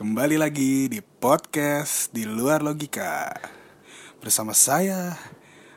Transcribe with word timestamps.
Kembali 0.00 0.40
lagi 0.40 0.88
di 0.88 1.04
podcast 1.04 2.08
di 2.08 2.24
luar 2.24 2.64
logika 2.64 3.36
bersama 4.16 4.56
saya 4.56 5.12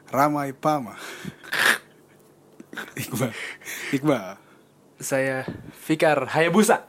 Ramai 0.08 0.56
Pama. 0.56 0.96
Iqbal, 3.04 3.36
Iqbal. 3.92 4.40
Saya 4.96 5.44
Fikar 5.76 6.32
Hayabusa. 6.32 6.88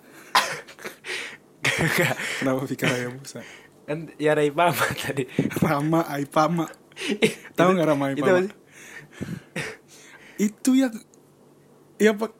Kenapa 2.39 2.71
Fikar 2.71 2.95
Hayabusa? 2.95 3.43
kan 3.83 4.15
ya 4.15 4.39
Rai 4.39 4.55
Pama 4.55 4.87
tadi. 4.95 5.27
Rama 5.59 6.07
Aipama. 6.07 6.71
Tahu 7.59 7.69
nggak 7.75 7.89
Rama 7.91 8.15
Itu 8.15 8.23
Aipama? 8.23 8.31
apa 8.31 8.47
sih? 8.47 8.55
Itu 10.39 10.71
yang 10.79 10.95
ya 11.99 12.15
pak 12.15 12.31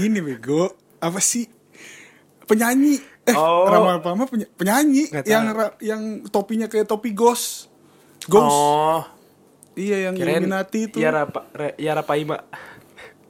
ini 0.00 0.24
bego 0.24 0.72
apa 1.04 1.20
sih 1.20 1.44
penyanyi 2.48 2.96
eh 3.28 3.34
Oh. 3.34 3.64
Rama 3.64 3.90
Aipama 3.94 4.24
peny- 4.24 4.48
penyanyi 4.50 5.04
tahu. 5.06 5.24
yang 5.24 5.44
yang 5.78 6.02
topinya 6.26 6.64
kayak 6.64 6.84
topi 6.84 7.12
ghost 7.12 7.68
ghost 8.24 8.48
Oh, 8.48 9.04
iya 9.74 10.08
yang 10.08 10.14
kirain 10.14 10.40
Illuminati 10.40 10.86
itu 10.86 10.96
Yara 10.98 11.24
Pa- 11.24 11.46
Re- 11.50 11.76
Yara 11.76 12.00
Paima. 12.02 12.40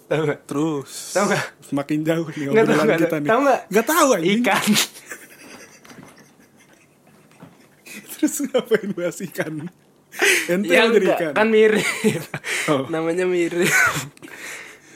Tahu 0.06 0.22
nggak? 0.24 0.40
terus 0.44 1.12
Tahu 1.12 1.24
nggak? 1.26 1.44
semakin 1.62 1.98
jauh 2.00 2.26
nih 2.26 2.44
tahu, 2.44 2.54
obrolan 2.56 2.80
nggak 2.80 2.98
kita 2.98 3.08
tahu. 3.08 3.18
nih 3.18 3.28
Tahu 3.28 3.40
nggak? 3.42 3.60
nggak 3.68 3.86
tahu 3.86 4.08
anjing 4.10 4.40
Ikan. 4.40 4.66
terus 8.10 8.34
ngapain 8.42 8.90
bahas 8.92 9.18
ikan 9.22 9.54
ente 10.48 10.66
yang 10.68 10.90
jadi 10.90 11.06
enggak, 11.06 11.18
ikan 11.20 11.32
kan 11.34 11.46
mirip. 11.46 11.86
Oh. 12.66 12.84
Namanya 12.88 13.24
mirip. 13.24 13.70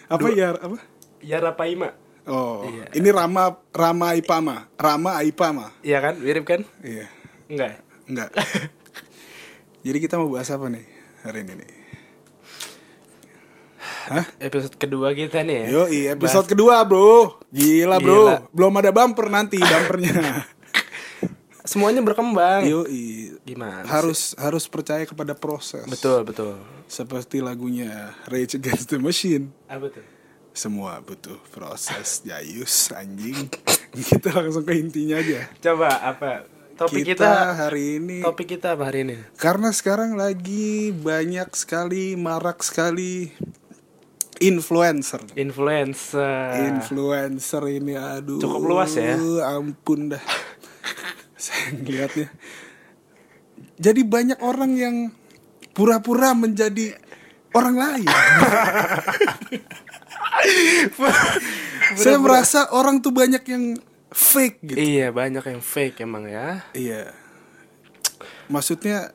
apa 0.09 0.27
ya 0.31 0.53
apa 0.53 0.77
Yara 1.21 1.53
Paima. 1.53 1.95
Oh 2.25 2.65
Iya. 2.65 2.85
ini 2.95 3.09
Rama 3.09 3.57
Rama 3.71 4.15
Aipama 4.15 4.69
Rama 4.75 5.11
Aipama 5.19 5.67
Iya 5.81 5.99
kan? 6.01 6.15
Mirip 6.19 6.45
kan? 6.45 6.61
iya 6.81 7.07
Enggak. 7.49 7.85
Enggak. 8.09 8.31
Jadi 9.85 9.99
kita 9.99 10.17
mau 10.17 10.31
bahas 10.31 10.49
apa 10.49 10.71
nih 10.71 10.87
hari 11.21 11.45
ini 11.45 11.55
nih? 11.59 11.71
Hah? 14.03 14.27
Episode 14.39 14.75
kedua 14.75 15.11
kita 15.13 15.43
nih 15.43 15.67
ya. 15.67 15.67
Yo, 15.71 15.83
episode 16.11 16.47
kedua, 16.47 16.83
Bro. 16.83 17.39
Gila, 17.51 17.99
Bro. 17.99 18.23
Gila. 18.25 18.37
Belum 18.51 18.73
ada 18.79 18.91
bumper 18.91 19.27
nanti 19.31 19.59
bumpernya. 19.71 20.47
Semuanya 21.63 22.03
berkembang. 22.03 22.67
Yo, 22.67 22.83
Gimana? 23.47 23.87
sih? 23.87 23.91
harus 23.91 24.21
harus 24.35 24.65
percaya 24.67 25.07
kepada 25.07 25.35
proses. 25.39 25.87
Betul, 25.87 26.27
betul. 26.27 26.59
Seperti 26.91 27.39
lagunya 27.39 28.11
Rage 28.27 28.59
Against 28.59 28.91
the 28.91 28.99
Machine. 28.99 29.55
Apa 29.71 29.87
tuh? 29.91 30.03
Semua 30.53 31.01
butuh 31.01 31.41
proses, 31.49 32.21
Jayus, 32.29 32.93
anjing. 32.93 33.49
kita 34.13 34.37
langsung 34.37 34.69
ke 34.69 34.77
intinya 34.77 35.17
aja. 35.17 35.49
Coba 35.65 36.05
apa? 36.05 36.45
Topik 36.77 37.05
kita, 37.05 37.29
kita, 37.29 37.33
hari 37.69 38.01
ini 38.01 38.25
topik 38.25 38.49
kita 38.57 38.75
apa 38.77 38.89
hari 38.89 39.05
ini? 39.05 39.17
Karena 39.37 39.69
sekarang 39.73 40.17
lagi 40.17 40.93
banyak 40.93 41.53
sekali, 41.53 42.17
marak 42.17 42.65
sekali 42.65 43.29
influencer. 44.41 45.23
Influencer. 45.37 46.73
Influencer 46.73 47.63
ini 47.69 47.95
aduh. 47.95 48.41
Cukup 48.41 48.63
luas 48.65 48.93
ya. 48.97 49.15
Ampun 49.57 50.17
dah. 50.17 50.25
Saya 51.39 51.77
ngeliatnya. 51.77 52.29
Jadi 53.79 54.01
banyak 54.03 54.39
orang 54.43 54.73
yang 54.75 54.97
pura-pura 55.73 56.35
menjadi 56.35 56.97
orang 57.55 57.77
lain. 57.79 58.09
Saya 62.01 62.17
merasa 62.17 62.73
orang 62.73 63.03
tuh 63.05 63.13
banyak 63.13 63.43
yang 63.45 63.65
fake 64.13 64.59
gitu. 64.65 64.79
Iya 64.79 65.09
banyak 65.13 65.45
yang 65.45 65.61
fake 65.61 66.05
emang 66.05 66.29
ya. 66.29 66.65
Iya. 66.77 67.13
Maksudnya 68.49 69.13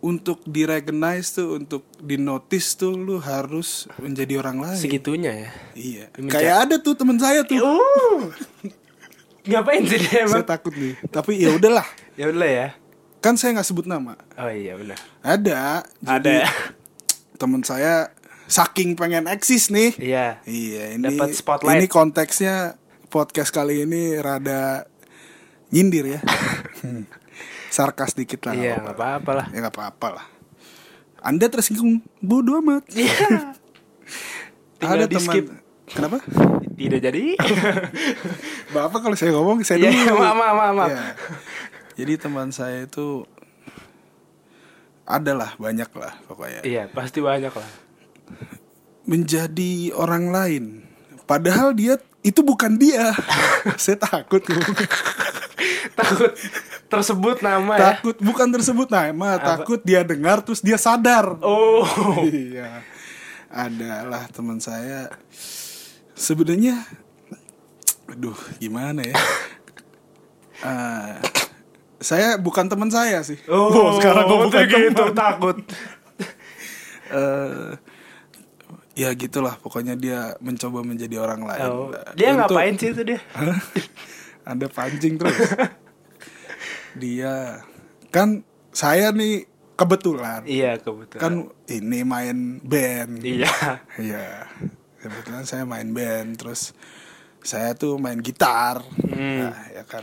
untuk 0.00 0.44
di-recognize 0.46 1.34
tuh, 1.34 1.58
untuk 1.58 1.82
di-notice 1.98 2.78
tuh 2.78 2.94
lu 2.94 3.18
harus 3.18 3.90
menjadi 3.98 4.38
orang 4.38 4.62
lain. 4.62 4.78
Segitunya 4.78 5.32
ya. 5.32 5.50
Iya. 5.74 6.04
Kayak 6.30 6.56
ada 6.68 6.76
tuh 6.78 6.94
teman 6.94 7.18
saya 7.18 7.42
tuh. 7.42 7.58
Uh. 7.58 8.30
Ngapain 9.50 9.82
sih 9.86 9.98
dia 10.02 10.26
Saya 10.26 10.42
emang? 10.42 10.46
takut 10.46 10.74
nih. 10.74 10.94
Tapi 11.10 11.38
ya 11.38 11.54
udahlah. 11.54 11.86
Ya 12.16 12.32
udah 12.32 12.48
ya. 12.48 12.68
Kan 13.20 13.36
saya 13.36 13.52
nggak 13.52 13.68
sebut 13.68 13.84
nama. 13.84 14.16
Oh 14.40 14.48
iya 14.48 14.72
benar. 14.72 14.96
Ada. 15.20 15.84
Ada. 16.00 16.48
Teman 17.36 17.60
saya 17.60 18.08
saking 18.46 18.94
pengen 18.94 19.26
eksis 19.26 19.68
nih. 19.68 19.94
Iya. 19.96 20.26
Iya, 20.42 20.82
ini 20.94 21.04
Dapat 21.10 21.34
spotlight. 21.34 21.76
ini 21.76 21.86
konteksnya 21.86 22.74
podcast 23.06 23.50
kali 23.50 23.82
ini 23.82 24.16
rada 24.16 24.86
nyindir 25.68 26.18
ya. 26.18 26.20
Sarkas 27.74 28.14
dikit 28.14 28.40
lah. 28.42 28.54
Iya 28.54 28.74
nggak 28.80 28.96
apa-apa 28.96 29.30
lah. 29.34 29.46
Ya 29.50 29.58
nggak 29.60 29.74
apa-apa 29.74 30.08
lah. 30.14 30.26
Anda 31.18 31.46
tersinggung 31.46 32.00
bodoh 32.18 32.58
amat. 32.60 32.86
Iya. 32.88 33.12
Tinggal 34.78 34.96
Ada 34.96 35.06
di 35.06 35.16
teman. 35.16 35.26
skip. 35.26 35.46
Kenapa? 35.86 36.18
Tidak 36.76 37.00
jadi. 37.00 37.24
Bapak 38.74 39.00
kalau 39.00 39.14
saya 39.14 39.32
ngomong 39.32 39.62
saya 39.62 39.82
Iya 39.82 40.12
dulu. 40.12 40.18
maaf 40.18 40.34
maaf 40.34 40.54
maaf. 40.54 40.74
maaf. 40.76 40.90
Ya. 40.90 41.02
Jadi 41.96 42.12
teman 42.16 42.48
saya 42.50 42.84
itu 42.84 43.24
adalah 45.02 45.54
banyak 45.56 45.86
lah 45.88 46.18
pokoknya 46.26 46.60
Iya 46.60 46.90
pasti 46.90 47.18
banyak 47.20 47.48
lah. 47.48 47.70
Menjadi 49.06 49.94
orang 49.94 50.34
lain. 50.34 50.64
Padahal 51.24 51.72
dia 51.72 51.98
itu 52.20 52.42
bukan 52.42 52.74
dia. 52.76 53.14
saya 53.82 53.98
takut 53.98 54.42
Takut 55.96 56.32
tersebut 56.86 57.42
nama 57.42 57.72
ya. 57.74 57.82
takut 57.94 58.16
bukan 58.20 58.48
tersebut 58.52 58.88
nama, 58.92 59.40
takut 59.40 59.80
dia 59.82 60.06
dengar 60.06 60.42
terus 60.44 60.60
dia 60.60 60.76
sadar. 60.76 61.38
Oh. 61.40 61.86
iya. 62.28 62.82
Adalah 63.48 64.28
teman 64.28 64.60
saya 64.60 65.08
sebenarnya 66.12 66.82
aduh 68.10 68.36
gimana 68.58 69.02
ya? 69.02 69.16
Eh, 70.56 71.20
saya 72.00 72.40
bukan 72.40 72.64
teman 72.64 72.88
saya 72.88 73.20
sih. 73.20 73.36
Oh, 73.44 74.00
sekarang 74.00 74.24
kok 74.24 74.40
bukan 74.48 74.64
gitu 74.64 75.04
takut. 75.12 75.56
Eh, 77.12 77.76
ya 78.96 79.12
gitulah 79.12 79.60
pokoknya 79.60 79.92
dia 79.94 80.34
mencoba 80.40 80.80
menjadi 80.80 81.20
orang 81.20 81.44
lain. 81.44 81.68
Oh, 81.68 81.92
dia 82.16 82.32
untuk- 82.32 82.56
ngapain 82.56 82.74
sih 82.74 82.90
itu 82.90 83.04
dia? 83.04 83.20
Anda 84.48 84.66
pancing 84.66 85.20
terus. 85.20 85.36
dia 86.96 87.60
kan 88.08 88.40
saya 88.72 89.12
nih 89.12 89.44
kebetulan 89.76 90.48
Iya 90.48 90.80
kebetulan. 90.80 91.20
kan 91.20 91.32
ini 91.68 92.00
main 92.02 92.38
band. 92.64 93.20
Iya. 93.20 93.52
Iya. 94.00 94.48
Kebetulan 94.96 95.44
saya 95.44 95.62
main 95.62 95.92
band 95.92 96.40
terus 96.40 96.72
saya 97.44 97.76
tuh 97.76 98.00
main 98.00 98.18
gitar. 98.18 98.80
Hmm. 99.04 99.44
Nah, 99.44 99.54
ya 99.70 99.84
kan. 99.84 100.02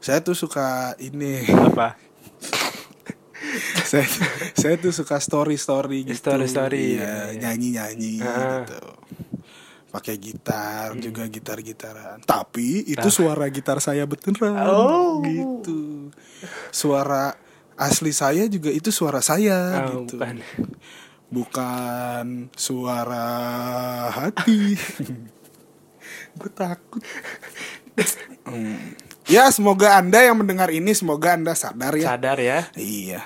Saya 0.00 0.18
tuh 0.18 0.34
suka 0.34 0.98
ini. 0.98 1.46
Apa? 1.46 1.94
saya 3.90 4.06
saya 4.52 4.74
tuh 4.76 4.90
suka 4.90 5.18
story 5.18 5.56
story 5.56 6.06
gitu. 6.06 6.30
Iya, 6.30 6.70
iya. 6.70 7.14
nyanyi 7.34 7.68
nyanyi 7.76 8.12
Ah. 8.20 8.62
gitu. 8.62 8.80
Pakai 9.88 10.16
gitar 10.16 10.96
juga 10.96 11.28
gitar 11.28 11.60
gitaran. 11.60 12.24
Tapi 12.24 12.88
itu 12.88 13.02
Nah. 13.02 13.12
suara 13.12 13.44
gitar 13.48 13.76
saya 13.78 14.08
beneran. 14.08 14.56
Oh. 14.64 15.20
Gitu. 15.20 16.08
Suara 16.72 17.36
asli 17.76 18.08
saya 18.10 18.48
juga 18.48 18.72
itu 18.72 18.88
suara 18.88 19.20
saya 19.20 19.84
Oh, 19.84 20.08
gitu. 20.08 20.16
bukan. 20.16 20.36
Bukan 21.28 22.26
suara 22.54 23.26
hati. 24.08 24.76
Gue 26.36 26.50
takut. 26.50 27.00
Hmm. 28.44 28.96
Ya 29.28 29.48
semoga 29.48 29.96
anda 29.96 30.18
yang 30.18 30.40
mendengar 30.40 30.68
ini 30.68 30.92
semoga 30.92 31.36
anda 31.36 31.52
sadar 31.52 31.92
ya. 31.94 32.16
Sadar 32.16 32.38
ya. 32.40 32.68
Iya. 32.74 33.20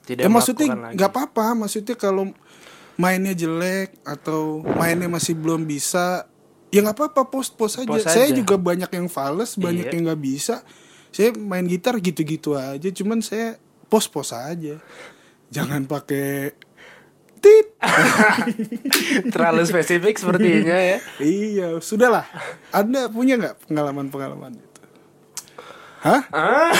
Tidak 0.00 0.22
ya 0.22 0.28
maksudnya 0.28 0.66
nggak 0.92 1.10
apa-apa, 1.10 1.54
maksudnya 1.54 1.94
kalau 1.94 2.32
mainnya 2.96 3.32
jelek 3.32 3.96
atau 4.02 4.60
mainnya 4.74 5.08
masih 5.08 5.32
belum 5.32 5.64
bisa, 5.64 6.26
ya 6.68 6.80
nggak 6.80 6.96
apa-apa 6.96 7.22
post-post 7.26 7.80
aja. 7.80 7.88
Post 7.88 8.06
Saya 8.06 8.28
aja. 8.28 8.36
juga 8.36 8.56
banyak 8.56 8.90
yang 8.90 9.06
fals, 9.06 9.56
banyak 9.56 9.88
Iya. 9.88 9.92
yang 9.94 10.02
nggak 10.10 10.20
bisa. 10.20 10.60
Saya 11.10 11.32
main 11.34 11.64
gitar 11.64 11.96
gitu-gitu 11.96 12.54
aja, 12.54 12.88
cuman 12.90 13.18
saya 13.20 13.56
post-post 13.86 14.32
aja. 14.32 14.78
Jangan 15.48 15.82
pakai 15.84 16.54
tit. 17.40 17.72
Terlalu 19.32 19.62
spesifik 19.64 20.14
sepertinya 20.16 20.76
ya. 20.76 20.98
iya, 21.18 21.68
sudahlah. 21.80 22.26
Anda 22.70 23.08
punya 23.08 23.34
nggak 23.34 23.66
pengalaman-pengalaman 23.66 24.54
itu? 24.54 24.68
Hah? 26.00 26.22
Ah, 26.32 26.72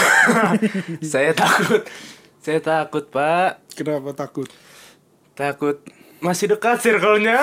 saya 1.13 1.37
takut. 1.37 1.85
Saya 2.41 2.59
takut, 2.65 3.05
Pak. 3.13 3.69
Kenapa 3.77 4.17
takut? 4.17 4.49
Takut 5.37 5.77
masih 6.21 6.53
dekat 6.53 6.81
circle-nya. 6.81 7.41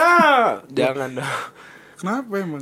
Jangan 0.78 1.22
dong. 1.22 1.38
Kenapa 1.98 2.34
emang? 2.38 2.62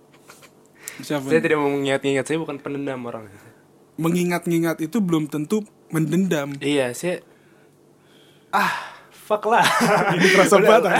Siapa 1.04 1.28
Saya 1.28 1.40
nih? 1.40 1.44
tidak 1.44 1.58
mau 1.60 1.68
mengingat-ingat, 1.68 2.24
saya 2.24 2.40
bukan 2.40 2.56
pendendam 2.56 3.04
orang. 3.04 3.28
Mengingat-ingat 4.00 4.80
itu 4.80 4.96
belum 5.00 5.28
tentu 5.28 5.60
mendendam. 5.92 6.56
Iya, 6.56 6.96
saya 6.96 7.20
ah, 8.48 8.96
fuck 9.12 9.44
lah. 9.44 9.64
Ini 10.16 10.26
kerasa 10.32 10.56
Udah, 10.56 10.80
banget. 10.80 10.92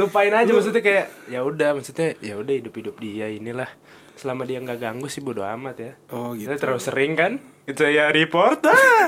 Lupain 0.00 0.32
aja 0.32 0.48
maksudnya 0.48 0.80
kayak 0.80 1.06
ya 1.28 1.44
udah 1.44 1.76
maksudnya 1.76 2.16
ya 2.24 2.40
udah 2.40 2.54
hidup-hidup 2.56 2.96
dia 3.00 3.28
inilah. 3.28 3.68
Selama 4.16 4.48
dia 4.48 4.58
nggak 4.64 4.80
ganggu 4.80 5.06
sih 5.12 5.20
bodo 5.20 5.44
amat 5.44 5.76
ya. 5.76 5.92
Oh 6.10 6.32
gitu. 6.32 6.48
Kita 6.48 6.56
terlalu 6.56 6.80
sering 6.80 7.12
kan? 7.14 7.32
Itu 7.68 7.84
ya 7.84 8.08
report 8.08 8.64
ah. 8.64 9.06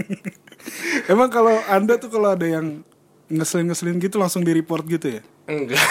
Emang 1.12 1.28
kalau 1.28 1.52
anda 1.68 2.00
tuh 2.00 2.08
kalau 2.08 2.32
ada 2.32 2.46
yang 2.48 2.80
ngeselin-ngeselin 3.30 4.02
gitu 4.02 4.18
langsung 4.18 4.42
di 4.42 4.50
report 4.50 4.82
gitu 4.90 5.20
ya? 5.20 5.22
Enggak. 5.50 5.82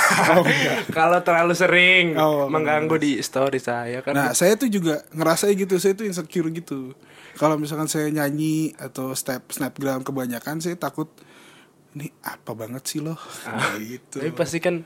Kalau 0.98 1.20
terlalu 1.24 1.56
sering 1.56 2.16
Oh, 2.16 2.48
mengganggu 2.48 2.96
di 3.00 3.20
story 3.20 3.60
saya 3.60 4.00
kan. 4.04 4.16
Nah 4.16 4.32
saya 4.32 4.56
tuh 4.56 4.68
juga 4.72 5.04
ngerasain 5.16 5.56
gitu, 5.56 5.76
saya 5.80 5.96
tuh 5.96 6.08
insecure 6.08 6.48
gitu. 6.52 6.96
Kalau 7.36 7.56
misalkan 7.56 7.88
saya 7.88 8.12
nyanyi 8.12 8.76
atau 8.76 9.16
step 9.16 9.52
snapgram 9.52 10.04
kebanyakan, 10.04 10.60
saya 10.60 10.76
takut 10.76 11.08
ini 11.96 12.12
apa 12.24 12.52
banget 12.56 12.84
sih 12.88 13.00
loh, 13.04 13.20
gitu. 13.80 14.20
Tapi 14.20 14.32
pasti 14.36 14.60
kan 14.60 14.84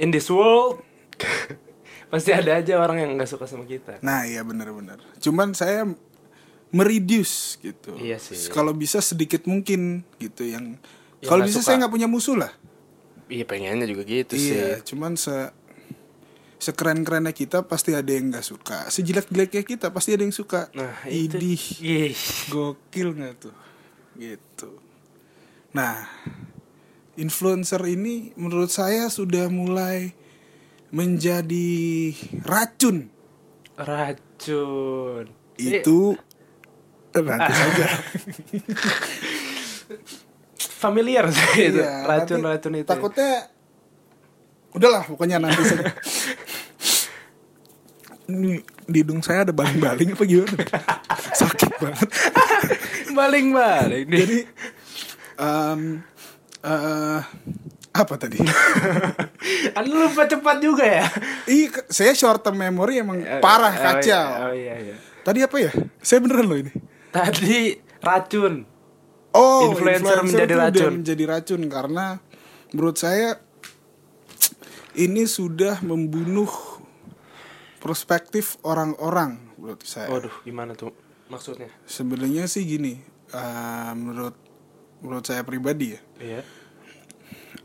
in 0.00 0.12
this 0.12 0.28
world 0.28 0.80
pasti 2.14 2.30
ada 2.30 2.62
aja 2.62 2.78
orang 2.78 3.02
yang 3.02 3.10
nggak 3.18 3.26
suka 3.26 3.50
sama 3.50 3.66
kita. 3.66 3.98
Nah 3.98 4.22
iya 4.22 4.46
benar-benar. 4.46 5.02
Cuman 5.18 5.50
saya 5.50 5.82
mereduce 6.70 7.58
gitu. 7.58 7.98
Iya 7.98 8.22
sih. 8.22 8.38
Kalau 8.50 8.70
bisa 8.70 9.02
sedikit 9.02 9.42
mungkin 9.44 10.06
gitu 10.22 10.46
yang. 10.46 10.78
Yang 11.18 11.26
Kalau 11.26 11.42
bisa 11.42 11.58
suka. 11.58 11.66
saya 11.66 11.74
nggak 11.82 11.92
punya 11.92 12.06
musuh 12.06 12.38
lah. 12.38 12.52
Iya 13.26 13.48
pengennya 13.48 13.88
juga 13.88 14.04
gitu 14.04 14.36
Iya, 14.36 14.78
sih. 14.84 14.94
cuman 14.94 15.16
se 15.16 15.32
sekeren-kerennya 16.60 17.32
kita 17.32 17.64
pasti 17.64 17.92
ada 17.92 18.08
yang 18.08 18.30
nggak 18.32 18.46
suka. 18.46 18.88
Sejelek-jeleknya 18.88 19.62
kita 19.64 19.86
pasti 19.92 20.16
ada 20.16 20.22
yang 20.24 20.32
suka. 20.32 20.68
Nah, 20.72 20.96
itu. 21.08 21.36
Idih, 21.36 21.62
Ih. 21.82 22.16
gokil 22.48 23.16
nggak 23.16 23.34
tuh? 23.36 23.54
Gitu. 24.16 24.70
Nah, 25.72 26.08
influencer 27.16 27.80
ini 27.84 28.32
menurut 28.36 28.70
saya 28.72 29.08
sudah 29.12 29.48
mulai 29.52 30.12
menjadi 30.94 32.14
racun. 32.46 33.10
Racun. 33.74 35.26
Itu 35.58 36.14
nanti 37.14 37.52
saja. 37.54 37.86
familiar 40.84 41.24
sih 41.32 41.72
itu 41.72 41.80
Iya, 41.80 42.04
racun-racun 42.04 42.72
nanti 42.76 42.84
itu. 42.84 42.90
Takutnya 42.92 43.48
udahlah 44.76 45.02
pokoknya 45.08 45.40
nanti 45.40 45.62
saja. 45.64 45.88
Ini 48.24 48.56
di 48.88 48.98
hidung 49.04 49.20
saya 49.20 49.44
ada 49.44 49.52
baling-baling 49.52 50.16
apa 50.16 50.24
gimana? 50.24 50.56
Sakit 51.36 51.76
banget. 51.76 52.08
Baling-baling. 53.20 54.06
Jadi 54.08 54.38
em, 55.36 56.00
eh, 56.64 57.20
apa 57.94 58.14
tadi? 58.18 58.42
Anda 59.78 59.94
lupa 59.94 60.26
cepat 60.26 60.56
juga 60.58 60.82
ya. 60.82 61.06
Ih, 61.46 61.70
ke- 61.70 61.86
saya 61.88 62.10
short 62.10 62.42
term 62.42 62.58
memory 62.58 62.98
emang 62.98 63.22
Eh, 63.22 63.38
parah 63.38 63.70
oh, 63.70 63.80
kacau. 63.80 64.02
iya, 64.02 64.42
Oh 64.42 64.52
iya 64.52 64.74
iya. 64.82 64.96
Tadi 65.22 65.38
apa 65.40 65.56
ya? 65.56 65.70
Saya 66.00 66.18
beneran 66.18 66.44
loh 66.44 66.58
ini. 66.58 66.72
Tadi 67.08 67.78
racun. 68.00 68.66
Oh, 69.30 69.66
Influencer 69.68 70.20
menjadi 70.20 70.46
tuh 70.48 70.58
udah 70.60 70.66
racun. 70.68 70.92
menjadi 70.96 71.24
racun 71.24 71.62
karena 71.64 72.06
menurut 72.70 72.96
saya 72.96 73.38
ini 74.94 75.22
sudah 75.24 75.78
membunuh 75.80 76.50
perspektif 77.78 78.58
orang-orang 78.62 79.38
menurut 79.54 79.82
saya. 79.82 80.06
Waduh, 80.08 80.34
gimana 80.42 80.72
tuh 80.72 80.94
maksudnya? 81.26 81.70
Sebenarnya 81.84 82.46
sih 82.46 82.64
gini, 82.64 82.98
eh, 83.28 83.92
menurut 83.92 84.34
menurut 84.98 85.22
saya 85.22 85.42
pribadi 85.42 85.92
ya. 85.92 86.00
Iya. 86.18 86.40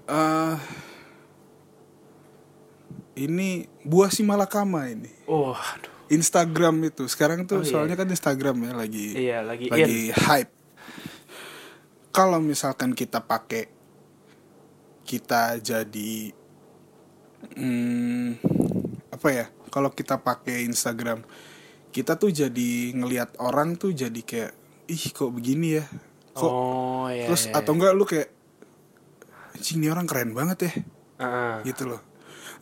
Eh 0.10 0.58
ini 3.20 3.68
buah 3.84 4.10
si 4.10 4.24
malakama 4.24 4.88
ini. 4.88 5.12
Oh, 5.28 5.52
aduh. 5.54 5.92
Instagram 6.10 6.90
itu 6.90 7.06
sekarang 7.06 7.46
tuh 7.46 7.62
Oh, 7.62 7.64
iya. 7.64 7.70
soalnya 7.70 7.94
kan 7.94 8.10
Instagram 8.10 8.66
ya 8.66 8.74
lagi 8.74 9.08
Iya, 9.14 9.38
lagi 9.46 9.70
lagi 9.70 10.10
hype. 10.10 10.52
Kalau 12.10 12.42
misalkan 12.42 12.98
kita 12.98 13.22
pakai 13.22 13.70
kita 15.06 15.62
jadi 15.62 16.34
hmm, 17.54 18.42
apa 19.14 19.28
ya? 19.30 19.46
Kalau 19.70 19.94
kita 19.94 20.18
pakai 20.18 20.66
Instagram, 20.66 21.22
kita 21.94 22.18
tuh 22.18 22.34
jadi 22.34 22.98
ngelihat 22.98 23.38
orang 23.38 23.78
tuh 23.78 23.94
jadi 23.94 24.22
kayak 24.26 24.54
ih 24.90 25.04
kok 25.14 25.30
begini 25.30 25.78
ya? 25.78 25.86
Kok 26.34 26.50
oh, 26.50 27.06
iya. 27.14 27.30
terus 27.30 27.46
iya, 27.46 27.62
atau 27.62 27.78
enggak 27.78 27.94
lu 27.94 28.10
kayak 28.10 28.39
anjing 29.60 29.78
ini 29.78 29.92
orang 29.92 30.08
keren 30.08 30.32
banget 30.32 30.58
ya 30.66 30.74
Ah, 31.20 31.60
gitu 31.68 31.84
loh. 31.84 32.00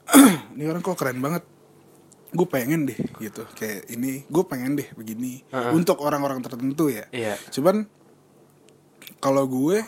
ini 0.58 0.66
orang 0.66 0.82
kok 0.82 0.98
keren 0.98 1.22
banget. 1.22 1.46
Gue 2.34 2.44
pengen 2.44 2.90
deh 2.90 2.98
gitu 3.22 3.46
kayak 3.54 3.88
ini 3.88 4.26
gue 4.28 4.44
pengen 4.44 4.76
deh 4.76 4.90
begini 4.98 5.46
Heeh. 5.48 5.72
untuk 5.72 6.02
orang-orang 6.02 6.42
tertentu 6.42 6.90
ya. 6.90 7.06
Iya. 7.14 7.38
Cuman 7.54 7.86
kalau 9.22 9.46
gue 9.46 9.86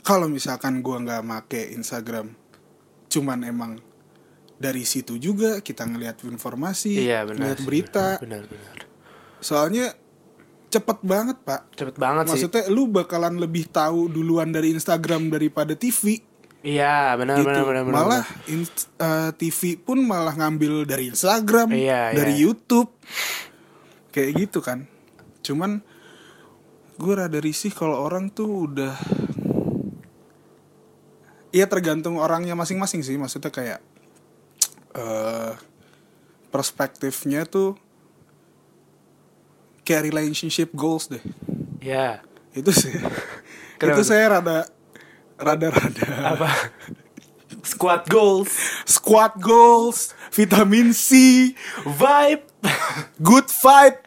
kalau 0.00 0.30
misalkan 0.30 0.80
gue 0.80 0.96
nggak 0.96 1.20
make 1.20 1.74
Instagram, 1.74 2.30
cuman 3.10 3.42
emang 3.42 3.72
dari 4.56 4.86
situ 4.86 5.18
juga 5.18 5.58
kita 5.60 5.82
ngelihat 5.84 6.22
informasi, 6.22 6.96
Iya, 7.02 7.26
benar. 7.26 7.36
ngelihat 7.58 7.60
berita. 7.66 8.06
Benar, 8.22 8.46
benar. 8.46 8.76
Soalnya 9.42 9.92
cepet 10.66 10.98
banget 11.00 11.38
pak. 11.40 11.70
Cepet 11.72 11.96
banget 11.96 12.24
sih. 12.26 12.44
Maksudnya 12.46 12.62
lu 12.68 12.86
bakalan 12.86 13.38
lebih 13.38 13.68
tahu 13.68 14.06
duluan 14.06 14.50
dari 14.50 14.74
Instagram 14.74 15.30
daripada 15.30 15.72
TV 15.72 16.20
Iya, 16.66 17.14
benar, 17.14 17.38
gitu. 17.38 17.46
benar, 17.46 17.62
benar, 17.62 17.82
benar. 17.86 17.94
malah 17.94 18.24
in- 18.50 18.66
eh, 18.98 19.30
TV 19.38 19.78
pun 19.78 20.02
malah 20.02 20.34
ngambil 20.34 20.82
dari 20.82 21.14
Instagram, 21.14 21.70
Iya, 21.70 22.10
dari 22.10 22.34
iya. 22.34 22.42
YouTube, 22.42 22.90
kayak 24.10 24.30
gitu 24.34 24.58
kan. 24.58 24.82
Cuman 25.46 25.78
gue 26.98 27.12
rada 27.14 27.38
risih 27.38 27.70
kalau 27.70 28.02
orang 28.02 28.34
tuh 28.34 28.66
udah, 28.66 28.94
Iya 31.54 31.70
tergantung 31.70 32.20
orangnya 32.20 32.52
masing-masing 32.52 33.00
sih. 33.00 33.16
Maksudnya 33.16 33.48
kayak 33.48 33.80
eh 34.92 35.52
perspektifnya 36.50 37.46
tuh 37.46 37.76
kayak 39.86 40.10
relationship 40.10 40.74
goals 40.74 41.06
deh. 41.06 41.22
Iya. 41.78 42.26
Itu 42.50 42.74
sih. 42.74 42.90
Kenapa 43.78 44.02
itu 44.02 44.02
saya 44.02 44.24
rada 44.40 44.66
rada 45.38 45.68
rada 45.70 46.06
Apa? 46.34 46.50
Squad 47.62 48.06
goals, 48.06 48.50
squat 48.86 49.38
goals, 49.38 50.14
vitamin 50.34 50.94
C, 50.94 51.50
vibe. 51.82 52.46
good 53.18 53.46
vibe, 53.50 53.98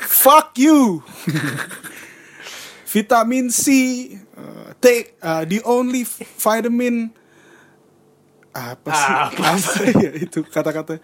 fuck 0.00 0.56
you. 0.56 1.04
vitamin 2.92 3.52
C, 3.52 3.64
uh, 4.32 4.72
take 4.80 5.12
uh, 5.20 5.44
the 5.44 5.60
only 5.68 6.08
vitamin 6.40 7.12
apa 8.50 8.90
sih? 8.90 9.12
Apa 9.28 9.42
Apa 9.54 9.72
ya 10.00 10.10
itu 10.16 10.40
kata-kata 10.44 10.98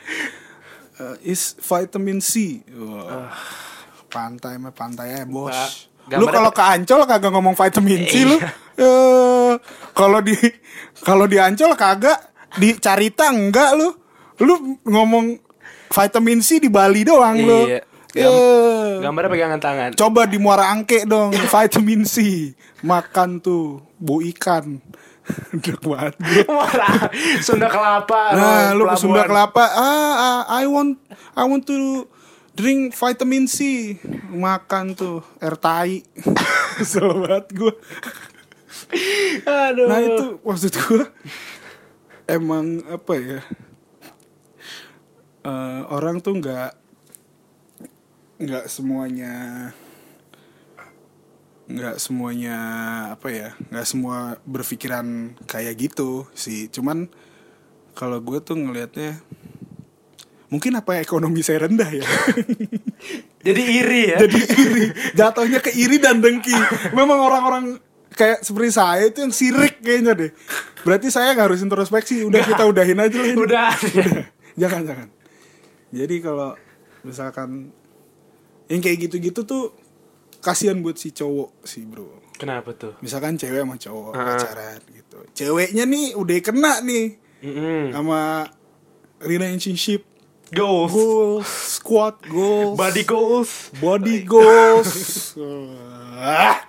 Uh, 0.97 1.12
is 1.21 1.53
vitamin 1.61 2.25
C. 2.25 2.65
Wah, 2.73 3.29
Pantai 4.07 4.57
mah 4.57 4.73
pantai 4.73 5.21
ya 5.21 5.23
bos. 5.27 5.91
Lu 6.15 6.27
kalau 6.31 6.55
ke 6.55 6.63
Ancol 6.63 7.03
kagak 7.03 7.31
ngomong 7.35 7.55
vitamin 7.59 8.07
C 8.07 8.23
lu. 8.23 8.39
Iya. 8.39 8.51
Eh, 8.77 9.53
kalau 9.97 10.23
di 10.23 10.35
kalau 11.03 11.27
di 11.27 11.37
Ancol 11.43 11.75
kagak 11.75 12.19
di 12.57 12.79
Carita 12.79 13.35
enggak 13.35 13.75
lu. 13.75 13.91
Lu 14.39 14.79
ngomong 14.87 15.35
vitamin 15.91 16.39
C 16.39 16.63
di 16.63 16.71
Bali 16.71 17.03
doang 17.03 17.37
lu. 17.43 17.67
Iya. 17.67 17.83
Eh, 18.17 19.03
Gambarnya 19.05 19.29
pegangan 19.29 19.61
tangan. 19.61 19.91
Coba 19.93 20.25
di 20.25 20.41
Muara 20.41 20.73
Angke 20.73 21.05
dong, 21.05 21.37
vitamin 21.37 22.09
C. 22.09 22.49
Makan 22.81 23.45
tuh, 23.45 23.85
bu 24.01 24.25
ikan. 24.33 24.81
Banget. 25.85 26.15
Wah, 26.47 26.71
Sunda 27.43 27.67
Kelapa. 27.67 28.21
Nah, 28.33 28.73
loh, 28.73 28.87
lu 28.87 28.95
ke. 28.95 28.97
Sunda 28.97 29.27
Kelapa, 29.27 29.65
ah, 29.69 30.15
ah, 30.17 30.41
I 30.49 30.65
want 30.71 30.97
I 31.35 31.45
want 31.45 31.67
to 31.67 32.07
drink 32.57 32.97
vitamin 32.97 33.45
C. 33.45 33.95
Makan 34.33 34.97
tuh 34.97 35.21
air 35.45 35.61
tai. 35.61 36.01
Kesel 36.81 37.13
banget 37.13 37.53
gue. 37.53 37.75
Aduh. 39.45 39.87
Nah 39.89 40.01
itu 40.01 40.25
maksud 40.41 40.73
gue 40.73 41.05
emang 42.25 42.81
apa 42.89 43.13
ya? 43.21 43.41
eh, 45.47 45.81
orang 45.95 46.19
tuh 46.19 46.35
nggak 46.43 46.73
nggak 48.37 48.67
semuanya 48.69 49.33
nggak 51.67 51.97
semuanya 51.99 52.57
apa 53.11 53.29
ya 53.33 53.49
nggak 53.73 53.87
semua 53.89 54.39
berpikiran 54.47 55.35
kayak 55.51 55.75
gitu 55.89 56.29
sih 56.37 56.71
cuman 56.71 57.11
kalau 57.97 58.23
gue 58.23 58.39
tuh 58.39 58.55
ngelihatnya 58.55 59.19
mungkin 60.47 60.73
apa 60.75 60.95
ya, 60.95 61.00
ekonomi 61.03 61.41
saya 61.41 61.65
rendah 61.65 61.91
ya 61.91 62.07
Jadi 63.47 63.62
iri 63.62 64.03
ya. 64.11 64.19
jadi 64.21 64.41
iri 64.59 64.85
jatuhnya 65.12 65.59
ke 65.59 65.71
iri 65.73 65.97
dan 65.97 66.19
dengki 66.19 66.55
memang 66.91 67.19
orang-orang 67.21 67.65
kayak 68.11 68.41
seperti 68.41 68.71
saya 68.73 69.07
itu 69.07 69.21
yang 69.21 69.31
sirik 69.31 69.79
kayaknya 69.79 70.12
deh 70.15 70.31
berarti 70.83 71.09
saya 71.09 71.31
nggak 71.31 71.47
harus 71.47 71.61
introspeksi 71.61 72.23
udah 72.23 72.43
kita 72.43 72.62
udahin 72.65 72.97
aja 72.97 73.15
lah 73.15 73.29
ini. 73.29 73.38
Udah. 73.38 73.71
jangan 74.61 74.83
jangan 74.83 75.09
jadi 75.88 76.15
kalau 76.19 76.59
misalkan 77.03 77.71
yang 78.67 78.81
kayak 78.81 78.99
gitu-gitu 79.05 79.43
tuh 79.43 79.71
kasihan 80.41 80.75
buat 80.76 80.95
si 80.95 81.11
cowok 81.11 81.62
sih 81.62 81.83
bro 81.83 82.23
Kenapa 82.35 82.73
tuh? 82.73 82.99
misalkan 82.99 83.35
cewek 83.35 83.62
sama 83.62 83.76
cowok 83.76 84.11
Ah. 84.12 84.26
pacaran 84.33 84.81
gitu 84.88 85.19
ceweknya 85.33 85.85
nih 85.85 86.12
udah 86.12 86.37
kena 86.41 86.73
nih 86.81 87.15
Mm-mm. 87.41 87.93
sama 87.93 88.50
relationship 89.19 90.03
Goals. 90.49 90.93
goals 90.93 91.49
squad 91.49 92.15
goals 92.25 92.76
Body 92.76 93.03
goals. 93.03 93.50
body 93.75 94.23
goals 94.23 94.91
Ah. 96.17 96.62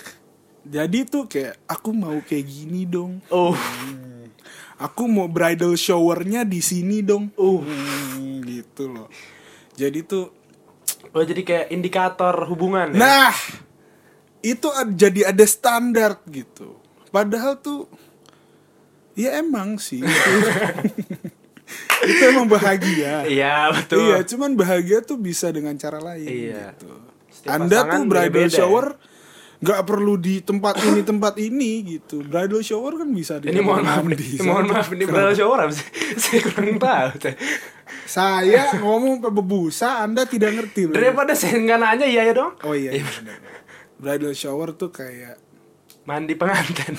jadi 0.74 1.04
tuh 1.04 1.26
kayak 1.26 1.58
aku 1.64 1.90
mau 1.90 2.18
kayak 2.20 2.42
gini 2.42 2.82
dong 2.82 3.22
Oh. 3.28 3.54
aku 4.76 5.06
mau 5.06 5.26
bridal 5.26 5.72
showernya 5.72 6.42
di 6.42 6.58
sini 6.58 6.98
dong 7.00 7.30
Uh. 7.34 7.60
Hmm, 7.60 8.42
gitu 8.42 8.88
loh 8.88 9.08
jadi 9.72 10.02
tuh 10.02 10.34
Oh 11.12 11.20
jadi 11.20 11.42
kayak 11.42 11.66
indikator 11.68 12.46
hubungan 12.46 12.90
ya? 12.90 12.96
nah 12.96 13.34
itu 14.40 14.66
ad- 14.68 14.94
jadi 14.94 15.28
ada 15.28 15.44
standar 15.44 16.18
gitu 16.24 16.74
padahal 17.08 17.54
tuh 17.56 17.86
ya 19.12 19.36
emang 19.36 19.76
sih 19.76 20.00
itu, 22.02 22.22
emang 22.26 22.46
bahagia 22.46 23.24
Iya 23.24 23.70
betul. 23.70 24.02
iya 24.02 24.18
cuman 24.22 24.54
bahagia 24.54 24.98
tuh 25.00 25.16
bisa 25.16 25.48
dengan 25.48 25.74
cara 25.74 25.98
lain 25.98 26.26
Iya. 26.26 26.74
gitu 26.74 26.90
Setiap 27.30 27.52
anda 27.52 27.78
tuh 27.86 28.02
bridal 28.04 28.46
ya. 28.46 28.52
shower 28.52 28.86
nggak 29.62 29.80
perlu 29.86 30.18
di 30.18 30.42
tempat 30.42 30.74
ini 30.82 31.00
tempat 31.00 31.34
ini 31.38 31.70
gitu 31.96 32.20
bridal 32.20 32.58
shower 32.60 32.98
kan 32.98 33.08
bisa 33.08 33.38
di 33.38 33.48
Ini 33.48 33.62
mohon 33.62 33.86
maaf 33.86 34.02
nih, 34.02 34.42
mohon 34.42 34.66
maaf 34.66 34.90
ini 34.90 35.06
bridal 35.06 35.32
shower 35.32 35.58
apa 35.62 35.72
sih? 35.72 35.86
Saya 36.22 36.40
kurang 36.42 36.76
tahu. 36.76 37.30
Saya 38.02 38.74
ngomong 38.76 39.22
bebusa 39.22 40.02
anda 40.02 40.26
tidak 40.26 40.58
ngerti 40.58 40.90
loh. 40.90 40.94
Daripada 40.94 41.32
saya 41.32 41.56
nggak 41.56 41.78
nanya 41.78 42.06
iya 42.06 42.26
ya 42.26 42.34
dong. 42.34 42.52
oh 42.60 42.74
iya, 42.74 42.90
iya 42.90 43.06
benar. 43.06 43.38
bridal 43.96 44.34
shower 44.34 44.74
tuh 44.74 44.90
kayak 44.90 45.38
Mandi 46.02 46.34
pengantin. 46.34 46.98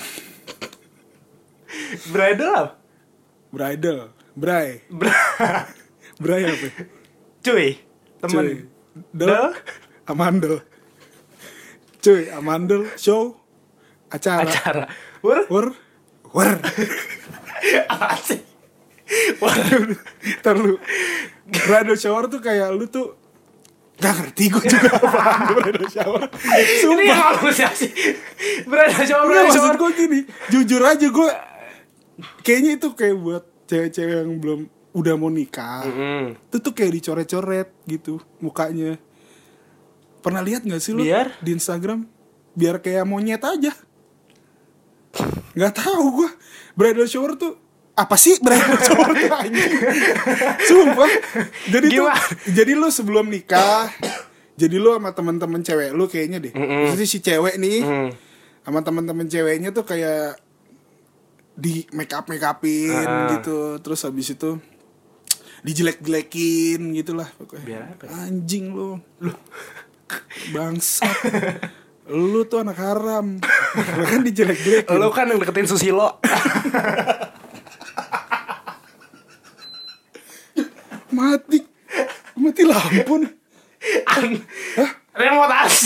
Bridal 2.08 2.48
apa? 2.54 2.74
bridal 3.50 4.10
bray 4.34 4.82
Bra- 4.90 5.66
bray 6.18 6.42
apa 6.44 6.68
Cuy, 7.40 7.76
temen. 8.18 8.34
Cuy. 8.34 8.54
Del, 9.12 9.28
Del. 9.28 9.52
amandel 10.06 10.54
cuy 11.98 12.30
amandel 12.30 12.88
show 12.96 13.36
acara, 14.08 14.46
Acara. 14.46 14.84
Wur? 15.20 15.44
Wur, 15.50 15.66
wur, 16.30 16.50
Apa 17.88 18.14
sih? 18.20 18.40
waduh, 19.36 19.98
ntar 20.40 20.54
lu 20.56 20.78
shower 21.94 22.24
tuh 22.26 22.38
kayak 22.38 22.72
lu 22.72 22.86
tuh 22.86 23.16
Gak 23.94 24.10
ngerti 24.10 24.50
gue 24.50 24.62
juga 24.64 24.90
apaan 24.98 25.40
bridal 25.54 25.86
shower 25.86 26.26
Ini 26.26 26.82
Sumpah 26.82 27.18
apa 27.30 27.48
sih? 27.72 27.90
Bridal 28.66 29.06
shower, 29.06 29.26
maksud 29.30 29.54
shower. 29.54 29.74
gue 29.78 29.90
gini 29.94 30.20
Jujur 30.50 30.82
aja 30.82 31.06
gue 31.06 31.30
Kayaknya 32.42 32.70
itu 32.74 32.88
kayak 32.90 33.16
buat 33.16 33.44
cewek-cewek 33.64 34.16
yang 34.20 34.36
belum 34.38 34.60
Udah 34.94 35.14
mau 35.14 35.26
nikah 35.26 35.82
Mm-mm. 35.84 36.38
Itu 36.46 36.56
tuh 36.60 36.70
kayak 36.70 36.92
dicoret-coret 36.94 37.68
gitu 37.84 38.22
Mukanya 38.38 38.94
Pernah 40.20 40.40
lihat 40.40 40.62
gak 40.62 40.78
sih 40.78 40.92
lu 40.92 41.02
Biar? 41.02 41.34
Di 41.38 41.50
Instagram 41.52 42.06
Biar 42.52 42.78
kayak 42.78 43.02
monyet 43.02 43.42
aja 43.42 43.74
Gak 45.52 45.74
tahu 45.74 46.22
gue 46.22 46.30
Bridal 46.74 47.06
shower 47.06 47.34
tuh 47.34 47.54
apa 47.94 48.18
sih 48.18 48.42
bridal 48.42 48.74
shower 48.90 49.14
tuh 49.14 49.30
anjing? 49.30 49.70
Sumpah. 50.66 51.06
Jadi 51.70 51.86
tuh, 51.94 52.10
Gimana? 52.10 52.26
jadi 52.42 52.72
lu 52.74 52.90
sebelum 52.90 53.30
nikah, 53.30 53.86
jadi 54.58 54.82
lu 54.82 54.98
sama 54.98 55.14
teman-teman 55.14 55.62
cewek 55.62 55.94
lu 55.94 56.10
kayaknya 56.10 56.42
deh. 56.42 56.50
Mm-mm. 56.50 56.90
Maksudnya 56.90 57.06
si 57.06 57.22
cewek 57.22 57.54
nih 57.54 57.86
Mm. 57.86 58.10
sama 58.66 58.82
teman-teman 58.82 59.30
ceweknya 59.30 59.70
tuh 59.70 59.86
kayak 59.86 60.42
di 61.54 61.86
make 61.90 62.10
up 62.10 62.26
make 62.26 62.42
upin 62.42 62.90
Ah. 62.92 63.30
gitu. 63.32 63.78
Terus 63.78 64.02
habis 64.02 64.28
itu 64.28 64.58
dijelek-jelekin 65.62 66.92
gitulah 66.92 67.28
pokoknya. 67.32 67.64
Biar 67.64 67.82
apa? 67.90 68.04
Anjing 68.22 68.70
lu. 68.70 68.98
Lu 69.18 69.32
bangsat. 70.50 71.08
lu 72.04 72.44
tuh 72.44 72.60
anak 72.60 72.76
haram. 72.76 73.40
Lu 73.96 74.04
kan 74.04 74.20
dijelek-jelekin. 74.20 74.92
Lo 74.94 75.08
kan 75.08 75.26
yang 75.26 75.38
deketin 75.38 75.64
Susilo. 75.64 76.08
mati 81.10 81.58
mati 82.34 82.62
lampu 82.66 83.14
nih 83.22 83.32
An- 84.10 84.42
Remote 85.14 85.54
AC. 85.54 85.84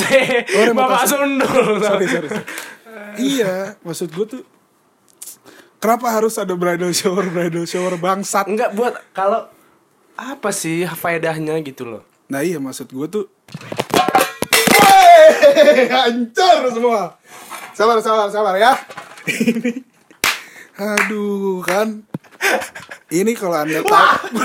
Oh, 0.57 0.65
remote 0.65 0.89
Bapak 0.89 1.05
AC. 1.05 1.11
Sundul. 1.13 1.69
sorry 1.85 2.07
sorry, 2.09 2.29
sorry. 2.33 2.47
iya 3.21 3.77
maksud 3.85 4.09
gue 4.09 4.25
tuh 4.25 4.41
kenapa 5.79 6.07
harus 6.11 6.39
ada 6.39 6.55
bridal 6.55 6.91
shower 6.95 7.27
bridal 7.31 7.67
shower 7.67 7.95
bangsat? 7.99 8.47
Enggak 8.47 8.75
buat 8.75 8.95
kalau 9.15 9.47
apa 10.19 10.51
sih 10.51 10.83
faedahnya 10.87 11.59
gitu 11.63 11.87
loh. 11.87 12.03
nah 12.29 12.43
iya 12.45 12.59
maksud 12.61 12.91
gue 12.91 13.07
tuh 13.09 13.25
Wey, 14.79 15.89
hancur 15.89 16.69
semua. 16.75 17.17
Sabar 17.73 17.99
sabar 18.03 18.29
sabar 18.29 18.55
ya. 18.59 18.73
Ini. 19.29 19.83
Aduh 20.79 21.63
kan. 21.63 22.03
Ini 23.09 23.33
kalau 23.39 23.57
anda 23.57 23.81
tahu. 23.83 24.39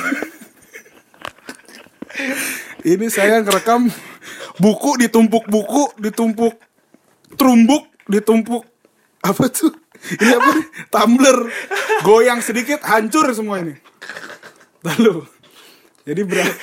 Ini 2.83 3.05
saya 3.09 3.41
ngerekam 3.41 3.89
buku 4.61 5.01
ditumpuk 5.01 5.49
buku 5.49 5.97
ditumpuk 5.97 6.53
terumbuk 7.33 7.89
ditumpuk 8.05 8.63
apa 9.23 9.49
tuh 9.49 9.73
ini 10.03 10.31
apa? 10.35 10.51
Tumbler. 10.91 11.37
Goyang 12.03 12.43
sedikit 12.43 12.83
hancur 12.83 13.31
semua 13.31 13.63
ini. 13.63 13.75
Lalu 14.83 15.23
jadi 16.03 16.21
bra- 16.27 16.59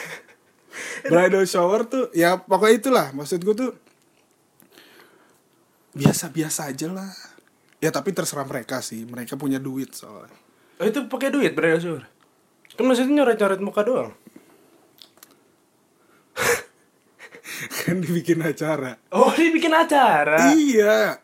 bridal 1.09 1.49
shower 1.49 1.89
tuh 1.89 2.13
ya 2.13 2.37
pokoknya 2.37 2.75
itulah. 2.77 3.07
Maksud 3.17 3.41
gue 3.41 3.55
tuh 3.57 3.71
biasa-biasa 5.97 6.69
aja 6.69 6.93
lah. 6.93 7.09
Ya 7.81 7.89
tapi 7.89 8.13
terserah 8.13 8.45
mereka 8.45 8.85
sih. 8.85 9.09
Mereka 9.09 9.41
punya 9.41 9.57
duit 9.57 9.97
soalnya. 9.97 10.37
Oh, 10.77 10.85
itu 10.85 11.09
pakai 11.09 11.33
duit 11.33 11.57
bridal 11.57 11.81
shower. 11.81 12.05
Kan 12.77 12.85
maksudnya 12.85 13.25
nyoret-nyoret 13.25 13.61
muka 13.65 13.81
doang. 13.81 14.13
kan 17.85 17.97
dibikin 18.01 18.41
acara. 18.41 19.01
Oh, 19.11 19.33
dia 19.33 19.49
bikin 19.49 19.73
acara. 19.73 20.53
iya 20.55 21.17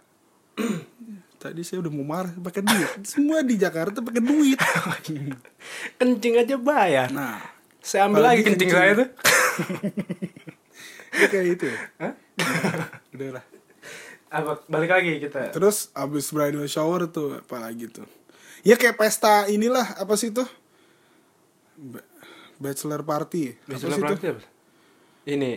tadi 1.36 1.60
saya 1.60 1.80
udah 1.80 1.90
mau 1.90 2.04
marah 2.04 2.32
pakai 2.34 2.60
duit 2.60 2.90
semua 3.02 3.40
di 3.40 3.54
Jakarta 3.54 4.00
pakai 4.00 4.20
duit 4.20 4.56
Kencing 5.98 6.34
aja 6.36 6.56
bayar. 6.56 7.08
nah 7.08 7.40
Saya 7.78 8.06
ambil 8.06 8.24
lagi 8.24 8.42
kencing 8.42 8.66
kencing. 8.66 8.70
saya 8.72 8.92
tuh. 8.96 9.08
ya 11.16 11.26
kayak 11.26 11.46
itu 11.50 11.64
ya 11.66 11.78
Hah? 11.98 12.12
udah 13.14 13.28
lah 13.32 13.44
Apa 14.28 14.60
balik 14.66 14.90
lagi 14.90 15.16
kita. 15.18 15.48
terus 15.50 15.88
abis 15.92 16.28
bridal 16.28 16.66
shower 16.66 17.06
tuh 17.06 17.38
apalagi 17.38 17.86
tuh 17.86 18.04
ya 18.60 18.74
kayak 18.74 18.96
pesta 18.96 19.46
inilah 19.46 19.96
apa 19.96 20.12
sih 20.14 20.28
tuh 20.28 20.44
Ba- 21.74 22.04
bachelor 22.58 23.00
party 23.00 23.54
apa 23.54 23.68
Bachelor 23.70 23.92
tuh 23.92 24.02
party 24.02 24.26
apa? 24.28 24.42
Ini. 25.26 25.52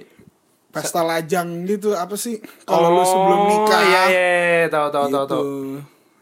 Pesta 0.70 1.02
lajang 1.02 1.66
gitu 1.66 1.98
apa 1.98 2.14
sih 2.14 2.38
kalau 2.66 2.94
lu 2.94 3.02
sebelum 3.02 3.42
nikah 3.50 3.82
iya, 3.90 4.04
iya. 4.10 4.68
tahu 4.70 4.88
tahu 4.94 5.06
tahu 5.10 5.26
gitu. 5.26 5.34
tahu. 5.34 5.54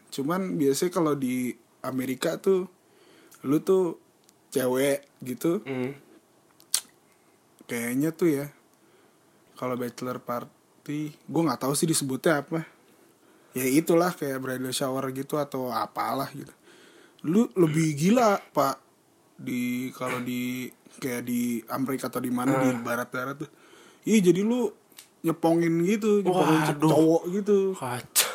Cuman 0.07 0.41
biasanya 0.55 0.91
kalau 0.95 1.13
di 1.19 1.51
Amerika 1.83 2.39
tuh 2.39 2.65
lu 3.43 3.59
tuh 3.59 3.99
cewek 4.49 5.03
gitu 5.21 5.59
Hmm. 5.67 5.91
kayaknya 7.67 8.15
tuh 8.15 8.29
ya 8.31 8.45
kalau 9.59 9.75
bachelor 9.75 10.23
party 10.23 11.11
gue 11.11 11.41
nggak 11.43 11.61
tahu 11.67 11.73
sih 11.75 11.89
disebutnya 11.89 12.41
apa 12.41 12.63
ya 13.51 13.65
itulah 13.67 14.15
kayak 14.15 14.39
bridal 14.39 14.71
shower 14.71 15.11
gitu 15.11 15.35
atau 15.35 15.73
apalah 15.73 16.29
gitu 16.31 16.53
lu 17.27 17.49
lebih 17.59 17.97
gila 17.97 18.39
pak 18.55 18.79
di 19.37 19.91
kalau 19.93 20.21
di 20.23 20.71
kayak 20.97 21.27
di 21.27 21.61
Amerika 21.69 22.09
atau 22.09 22.21
di 22.21 22.31
mana 22.31 22.57
di 22.63 22.69
barat-barat 22.79 23.35
tuh 23.37 23.49
iya 24.07 24.19
jadi 24.23 24.39
lu 24.39 24.71
nyepongin 25.19 25.83
gitu 25.83 26.23
nyepongin 26.23 26.59
Waduh. 26.71 26.87
cowok 26.87 27.23
gitu 27.33 27.57
Kacau. 27.75 28.25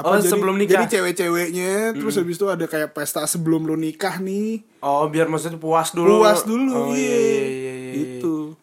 Oh, 0.00 0.16
sebelum 0.16 0.56
nikah. 0.56 0.80
Jadi 0.80 0.96
cewek-ceweknya 0.96 1.92
terus 1.92 2.16
habis 2.16 2.40
itu 2.40 2.48
ada 2.48 2.64
kayak 2.64 2.96
pesta 2.96 3.20
sebelum 3.24 3.64
lu 3.64 3.76
nikah 3.76 4.16
nih. 4.16 4.64
Oh, 4.80 5.04
biar 5.06 5.28
maksudnya 5.28 5.60
puas 5.60 5.92
dulu. 5.92 6.24
Puas 6.24 6.40
dulu, 6.40 6.72
Oh, 6.72 6.86
iya. 6.88 7.04
iya, 7.04 7.20
iya, 7.20 7.44
iya, 7.44 7.74
iya. 7.76 7.92
Itu. 8.16 8.56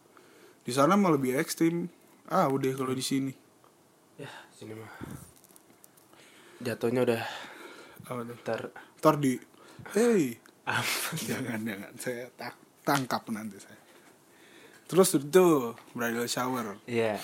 Di 0.66 0.74
sana 0.74 0.98
mah 0.98 1.14
lebih 1.14 1.38
ekstrim. 1.38 1.94
Ah, 2.26 2.50
udah 2.50 2.74
kalau 2.74 2.90
di 2.90 3.06
sini. 3.06 3.30
Ya, 4.18 4.34
sini 4.52 4.74
mah. 4.74 4.90
Jatuhnya 6.58 7.06
udah 7.06 7.22
Apa 8.02 8.22
tuh? 8.26 8.36
ntar 8.42 8.60
Ntar 8.98 9.16
di 9.22 9.38
Hey, 9.94 10.42
apa? 10.66 11.14
jangan 11.22 11.62
jangan 11.62 11.92
saya 11.96 12.34
tak 12.34 12.58
tangkap 12.82 13.22
nanti 13.30 13.62
saya. 13.62 13.77
Terus 14.88 15.20
itu 15.20 15.76
bridal 15.92 16.28
shower. 16.32 16.80
Iya. 16.88 17.20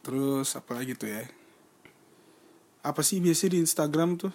Terus 0.00 0.56
apa 0.56 0.72
lagi 0.80 0.96
tuh 0.96 1.12
ya? 1.12 1.28
Apa 2.80 3.04
sih 3.04 3.20
biasa 3.20 3.52
di 3.52 3.60
Instagram 3.60 4.16
tuh? 4.16 4.32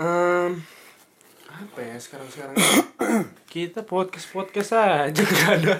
Em, 0.00 0.64
apa 1.44 1.78
ya 1.82 2.00
sekarang 2.00 2.28
sekarang 2.32 2.56
kita 3.52 3.84
podcast 3.84 4.32
podcast 4.32 4.72
aja 4.72 5.12
nggak 5.28 5.50
ada 5.60 5.76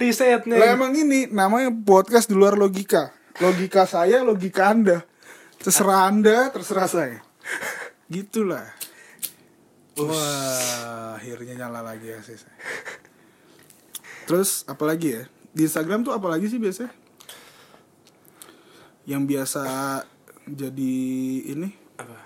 risetnya 0.00 0.56
Lah 0.58 0.74
emang 0.74 0.96
ini 0.96 1.30
namanya 1.30 1.70
podcast 1.70 2.26
di 2.26 2.34
luar 2.34 2.58
logika. 2.58 3.14
Logika 3.38 3.86
saya, 3.86 4.26
logika 4.26 4.74
Anda. 4.74 5.06
Terserah 5.60 6.10
Anda, 6.10 6.50
terserah 6.50 6.88
saya. 6.90 7.22
Gitulah. 8.12 8.66
Wah, 10.00 11.14
akhirnya 11.14 11.62
nyala 11.62 11.84
lagi 11.84 12.10
ya 12.10 12.18
sih 12.24 12.34
saya. 12.34 12.56
Terus 14.30 14.62
apa 14.70 14.86
lagi 14.86 15.18
ya? 15.18 15.26
Di 15.50 15.66
Instagram 15.66 16.06
tuh 16.06 16.14
apa 16.14 16.30
lagi 16.30 16.46
sih 16.46 16.62
biasanya? 16.62 16.94
Yang 19.02 19.22
biasa 19.26 19.62
jadi 20.46 20.94
ini, 21.50 21.74
apa 21.98 22.18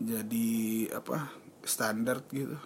jadi 0.00 0.48
apa? 0.96 1.28
Standar 1.68 2.24
gitu. 2.32 2.56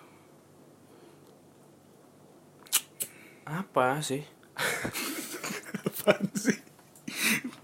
apa 3.47 4.03
sih 4.03 4.27
Apaan 5.87 6.27
sih? 6.35 6.59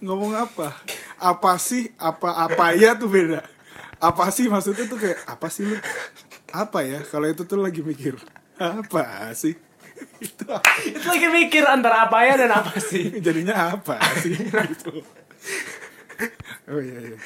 Ngomong 0.03 0.35
apa? 0.35 0.83
Apa 1.15 1.59
sih? 1.63 1.95
Apa 1.95 2.43
apa 2.43 2.75
ya 2.75 2.99
tuh 2.99 3.07
beda. 3.07 3.47
Apa 4.03 4.35
sih 4.35 4.51
maksudnya 4.51 4.91
tuh 4.91 4.99
kayak 4.99 5.23
apa 5.31 5.47
sih 5.47 5.63
lu? 5.63 5.79
Apa 6.51 6.83
ya? 6.83 7.07
Kalau 7.07 7.31
itu 7.31 7.47
tuh 7.47 7.63
lagi 7.63 7.87
mikir 7.87 8.19
apa 8.59 9.31
sih? 9.39 9.55
Itu 10.23 10.47
itu 10.87 11.07
lagi 11.07 11.29
mikir 11.31 11.65
antara 11.67 12.07
apa 12.09 12.25
ya 12.25 12.35
dan 12.39 12.51
apa 12.53 12.79
sih 12.79 13.17
jadinya 13.27 13.77
apa 13.77 13.99
sih? 14.21 14.35
gitu. 14.73 15.03
Oh 16.71 16.79
iya 16.79 16.99
iya. 17.13 17.19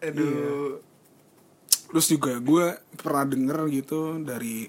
aduh 0.00 0.80
Terus 1.86 2.06
juga 2.10 2.36
gue 2.42 2.66
pernah 2.98 3.24
denger 3.24 3.58
gitu 3.70 4.18
dari 4.20 4.66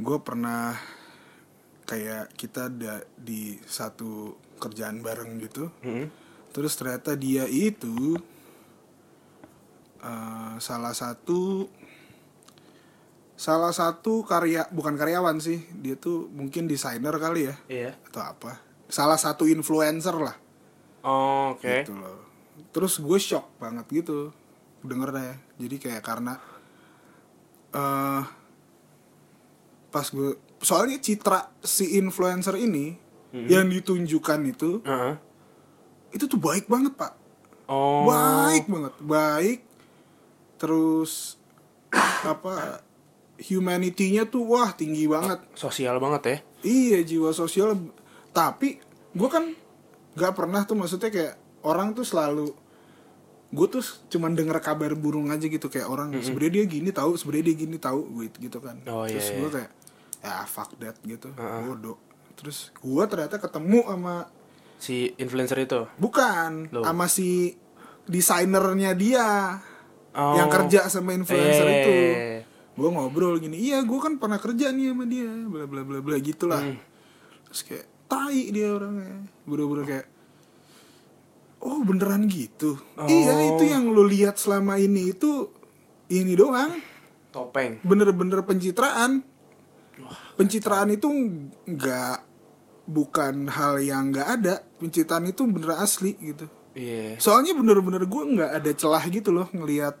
gue 0.00 0.18
pernah 0.24 0.74
kayak 1.84 2.32
kita 2.34 2.72
ada 2.72 3.04
di 3.14 3.60
satu 3.68 4.34
kerjaan 4.56 5.04
bareng 5.04 5.38
gitu. 5.44 5.68
Hmm. 5.84 6.08
Terus 6.56 6.72
ternyata 6.74 7.14
dia 7.14 7.44
itu 7.46 8.16
eh, 10.00 10.54
salah 10.56 10.96
satu 10.96 11.68
salah 13.42 13.74
satu 13.74 14.22
karya 14.22 14.70
bukan 14.70 14.94
karyawan 14.94 15.42
sih 15.42 15.66
dia 15.82 15.98
tuh 15.98 16.30
mungkin 16.30 16.70
desainer 16.70 17.10
kali 17.18 17.50
ya 17.50 17.54
iya. 17.66 17.90
atau 18.06 18.22
apa. 18.22 18.62
Salah 18.86 19.18
satu 19.18 19.50
influencer 19.50 20.14
lah. 20.14 20.36
Oh, 21.02 21.58
oke. 21.58 21.66
Gitu 21.66 21.90
loh. 21.90 22.22
Terus 22.70 23.02
gue 23.02 23.18
shock 23.18 23.58
banget 23.58 23.82
gitu 23.90 24.30
dengernya 24.86 25.38
jadi 25.58 25.76
kayak 25.78 26.02
karena 26.02 26.34
eh 27.74 28.22
pas 29.90 30.06
gue 30.06 30.38
soalnya 30.62 31.02
citra 31.02 31.50
si 31.62 31.98
influencer 31.98 32.54
ini 32.58 32.94
Mhm. 33.32 33.48
yang 33.48 33.66
ditunjukkan 33.66 34.40
itu 34.44 34.70
Heeh. 34.84 35.14
itu 36.12 36.24
tuh 36.28 36.36
baik 36.38 36.68
banget 36.68 36.92
pak. 36.94 37.16
Oh. 37.66 38.04
Baik 38.06 38.68
banget 38.68 38.94
baik. 39.00 39.60
Terus 40.60 41.40
apa 42.32 42.84
humanity-nya 43.38 44.28
tuh 44.28 44.44
wah 44.44 44.72
tinggi 44.72 45.08
banget. 45.08 45.40
Sosial 45.54 45.96
banget 45.98 46.22
ya? 46.24 46.36
Iya 46.62 46.98
jiwa 47.02 47.30
sosial. 47.32 47.74
Tapi 48.30 48.78
gue 49.12 49.28
kan 49.28 49.52
nggak 50.12 50.32
pernah 50.36 50.62
tuh 50.64 50.76
maksudnya 50.76 51.08
kayak 51.08 51.34
orang 51.64 51.96
tuh 51.96 52.04
selalu 52.04 52.52
gue 53.52 53.66
tuh 53.68 53.84
cuman 54.08 54.32
denger 54.32 54.64
kabar 54.64 54.96
burung 54.96 55.28
aja 55.28 55.44
gitu 55.44 55.68
kayak 55.68 55.84
orang 55.84 56.16
sebenarnya 56.24 56.64
dia 56.64 56.64
gini 56.64 56.88
tahu 56.88 57.20
sebenarnya 57.20 57.52
dia 57.52 57.56
gini 57.68 57.76
tahu 57.76 58.00
gitu 58.24 58.36
gitu 58.48 58.58
kan. 58.64 58.80
Oh, 58.88 59.04
iya, 59.04 59.16
terus 59.16 59.28
iya. 59.28 59.36
gue 59.40 59.50
kayak 59.52 59.70
ya 60.22 60.34
fuck 60.48 60.70
that 60.80 60.96
gitu. 61.04 61.28
Bodoh. 61.36 61.96
Terus 62.32 62.72
gue 62.72 63.04
ternyata 63.08 63.36
ketemu 63.36 63.80
sama 63.84 64.16
si 64.80 65.12
influencer 65.20 65.58
itu? 65.60 65.84
Bukan. 66.00 66.72
Loh. 66.72 66.84
sama 66.84 67.06
si 67.08 67.56
desainernya 68.08 68.92
dia 68.98 69.28
Oh. 70.12 70.36
yang 70.36 70.52
kerja 70.52 70.92
sama 70.92 71.16
influencer 71.16 71.64
Eh. 71.64 71.72
itu 71.80 71.92
gue 72.72 72.88
ngobrol 72.88 73.36
gini 73.36 73.60
iya 73.60 73.84
gue 73.84 73.98
kan 74.00 74.16
pernah 74.16 74.40
kerja 74.40 74.72
nih 74.72 74.96
sama 74.96 75.04
dia 75.04 75.28
bla 75.44 75.68
bla 75.68 75.82
bla 75.84 75.98
bla 76.00 76.16
gitulah. 76.16 76.60
Hmm. 76.64 76.80
terus 77.48 77.60
kayak 77.68 77.86
tai 78.12 78.52
dia 78.52 78.72
orangnya. 78.72 79.24
Buru-buru 79.48 79.84
kayak 79.88 80.06
oh 81.64 81.80
beneran 81.84 82.28
gitu? 82.28 82.76
Oh. 82.96 83.08
iya 83.08 83.32
itu 83.56 83.64
yang 83.68 83.88
lo 83.88 84.04
lihat 84.04 84.36
selama 84.36 84.76
ini 84.76 85.12
itu 85.12 85.48
ini 86.12 86.32
doang. 86.36 86.76
Topeng. 87.32 87.80
Bener-bener 87.80 88.44
pencitraan. 88.44 89.24
Pencitraan 90.36 90.92
itu 90.92 91.08
nggak 91.68 92.16
bukan 92.88 93.48
hal 93.48 93.80
yang 93.80 94.12
nggak 94.12 94.28
ada. 94.28 94.54
Pencitraan 94.76 95.28
itu 95.28 95.48
bener 95.48 95.80
asli 95.80 96.12
gitu. 96.20 96.48
Iya. 96.76 97.16
Soalnya 97.20 97.56
bener-bener 97.56 98.04
gue 98.04 98.22
nggak 98.36 98.52
ada 98.60 98.70
celah 98.76 99.04
gitu 99.08 99.32
loh 99.32 99.48
ngelihat 99.52 99.96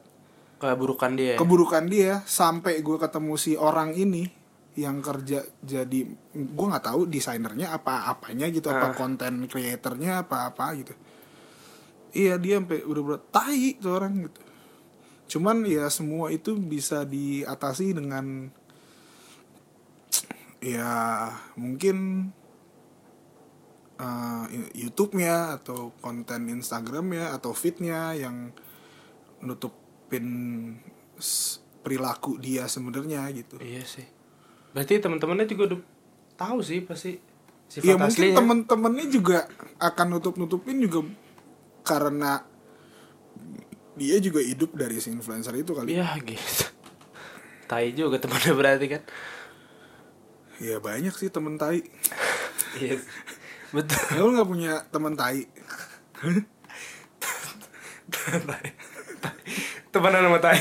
keburukan 0.62 1.12
dia 1.18 1.34
keburukan 1.34 1.84
dia 1.90 2.22
sampai 2.22 2.78
gue 2.78 2.94
ketemu 2.94 3.34
si 3.34 3.58
orang 3.58 3.90
ini 3.98 4.42
yang 4.72 5.04
kerja 5.04 5.44
jadi 5.60 6.00
gue 6.32 6.66
nggak 6.70 6.86
tahu 6.88 7.04
desainernya 7.04 7.76
apa 7.76 8.08
apanya 8.08 8.48
gitu 8.48 8.72
apa 8.72 8.96
konten 8.96 9.44
creatornya 9.44 10.24
apa 10.24 10.48
apa 10.48 10.72
gitu. 10.80 10.94
Iya 12.12 12.40
dia 12.40 12.60
sampai 12.60 12.80
udah 12.80 13.20
tai 13.28 13.76
tuh 13.76 13.92
orang 13.92 14.28
gitu. 14.28 14.40
Cuman 15.36 15.68
ya 15.68 15.92
semua 15.92 16.32
itu 16.32 16.56
bisa 16.56 17.04
diatasi 17.04 18.00
dengan 18.00 18.48
ya 20.64 21.28
mungkin 21.60 22.28
eh, 24.00 24.44
YouTube-nya 24.72 25.60
atau 25.60 25.92
konten 26.00 26.48
Instagram-nya 26.48 27.36
atau 27.36 27.52
feed-nya 27.52 28.16
yang 28.16 28.56
nutupin 29.44 29.81
s- 31.16 31.62
perilaku 31.80 32.36
dia 32.36 32.66
sebenarnya 32.66 33.26
gitu. 33.32 33.56
iya 33.58 33.82
sih 33.82 34.04
berarti 34.70 34.98
teman-temannya 34.98 35.44
juga 35.44 35.62
udah 35.68 35.80
tahu 36.34 36.58
sih 36.60 36.80
pasti 36.80 37.18
sifat 37.66 37.84
Ya 37.84 37.94
mungkin 37.94 38.32
temen-temennya 38.32 39.06
juga 39.08 39.38
akan 39.78 40.06
nutup-nutupin 40.10 40.78
juga 40.78 41.04
karena 41.82 42.44
dia 43.92 44.16
juga 44.18 44.40
hidup 44.40 44.72
dari 44.72 44.96
si 44.96 45.08
influencer 45.08 45.52
itu 45.54 45.72
kali. 45.72 45.92
iya 45.92 46.16
gitu 46.16 46.68
tai 47.64 47.92
juga 47.92 48.16
temannya 48.16 48.52
berarti 48.52 48.86
kan 48.88 49.02
Ya 50.56 50.78
banyak 50.78 51.10
sih 51.12 51.26
temen 51.26 51.58
tai. 51.58 51.82
iya 52.78 52.94
betul 53.70 53.98
Ya, 54.10 54.20
lu 54.20 54.30
nggak 54.30 54.46
punya 54.46 54.72
temen 54.88 55.12
tai? 55.12 55.48
Temenan 59.92 60.24
sama 60.24 60.40
tai 60.40 60.58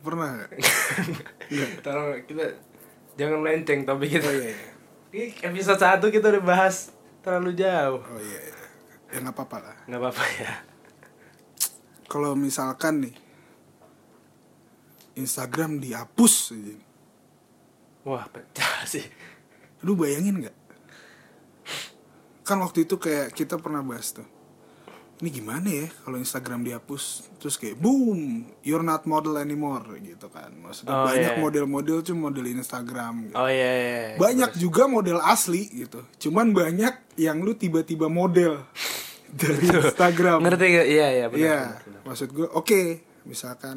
Pernah 0.00 0.28
nggak? 0.32 0.50
tolong 1.84 2.22
kita 2.24 2.46
jangan 3.14 3.42
lenceng 3.42 3.82
tapi 3.82 4.06
kita 4.06 4.24
Oh 4.24 4.34
iya. 4.34 4.54
iya. 5.10 5.26
Episode 5.44 5.76
satu 5.76 6.06
kita 6.08 6.30
udah 6.30 6.42
bahas 6.42 6.90
terlalu 7.20 7.54
jauh 7.54 8.00
Oh 8.00 8.18
iya. 8.18 8.40
iya. 8.40 8.56
Ya 9.06 9.18
nggak 9.20 9.34
apa-apa 9.34 9.56
lah. 9.60 9.76
nggak 9.84 10.00
apa-apa 10.00 10.24
ya 10.36 10.52
Kalau 12.06 12.32
misalkan 12.32 13.02
nih 13.02 13.14
Instagram 15.16 15.78
dihapus 15.78 16.34
aja. 16.52 16.76
wah 18.02 18.24
pecah 18.26 18.84
sih 18.84 19.02
Lu 19.82 19.94
bayangin 19.94 20.40
nggak? 20.40 20.56
Kan 22.42 22.58
waktu 22.58 22.86
itu 22.86 22.96
kayak 22.96 23.30
kita 23.30 23.58
pernah 23.58 23.82
bahas 23.82 24.14
tuh. 24.14 24.22
Ini 25.16 25.32
gimana 25.32 25.68
ya 25.72 25.88
kalau 26.04 26.20
Instagram 26.20 26.60
dihapus 26.60 27.32
terus 27.40 27.56
kayak 27.56 27.80
boom 27.80 28.44
you're 28.60 28.84
not 28.84 29.08
model 29.08 29.40
anymore 29.40 29.80
gitu 30.04 30.28
kan 30.28 30.52
maksudnya 30.60 30.92
Oh, 30.92 31.08
banyak 31.08 31.32
iya. 31.32 31.40
model-model 31.40 31.98
cuma 32.04 32.28
model 32.28 32.44
Instagram 32.52 33.32
gitu. 33.32 33.36
Oh 33.40 33.48
iya 33.48 33.70
iya. 33.72 33.88
iya. 34.12 34.16
banyak 34.20 34.50
juga 34.60 34.84
model 34.84 35.16
asli 35.24 35.72
gitu 35.72 36.04
cuman 36.28 36.52
banyak 36.52 37.16
yang 37.16 37.40
lu 37.40 37.56
tiba-tiba 37.56 38.12
model 38.12 38.60
dari 39.40 39.66
Instagram 39.68 40.38
Ngerti 40.44 40.66
gak? 40.70 40.86
Iya 40.86 41.06
iya 41.12 41.26
benar. 41.26 41.40
Iya, 41.42 41.58
benar, 41.60 41.82
benar. 41.82 42.00
maksud 42.06 42.28
gue 42.30 42.46
oke, 42.52 42.80
misalkan 43.26 43.76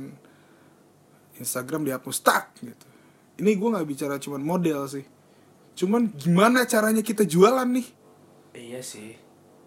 Instagram 1.39 1.87
dihapus 1.87 2.17
tak 2.21 2.53
gitu. 2.61 2.85
Ini 3.39 3.55
gue 3.55 3.69
nggak 3.71 3.87
bicara 3.87 4.15
cuman 4.19 4.43
model 4.43 4.83
sih, 4.91 5.05
cuman 5.79 6.11
gimana 6.11 6.67
caranya 6.67 6.99
kita 6.99 7.23
jualan 7.23 7.65
nih? 7.65 7.87
Iya 8.53 8.81
sih. 8.83 9.15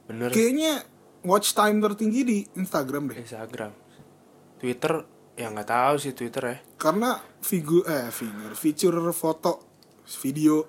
Bener. 0.05 0.29
Kayaknya 0.29 0.85
watch 1.23 1.55
time 1.55 1.79
tertinggi 1.83 2.21
di 2.23 2.39
Instagram 2.59 3.11
deh, 3.11 3.19
Instagram. 3.19 3.73
Twitter 4.59 5.03
ya 5.33 5.49
nggak 5.49 5.69
tahu 5.69 5.95
sih 5.97 6.13
Twitter 6.13 6.45
ya. 6.45 6.57
karena 6.77 7.17
figur 7.41 7.83
eh 7.89 8.13
figur, 8.13 8.53
feature 8.55 8.95
foto, 9.17 9.65
video 10.23 10.69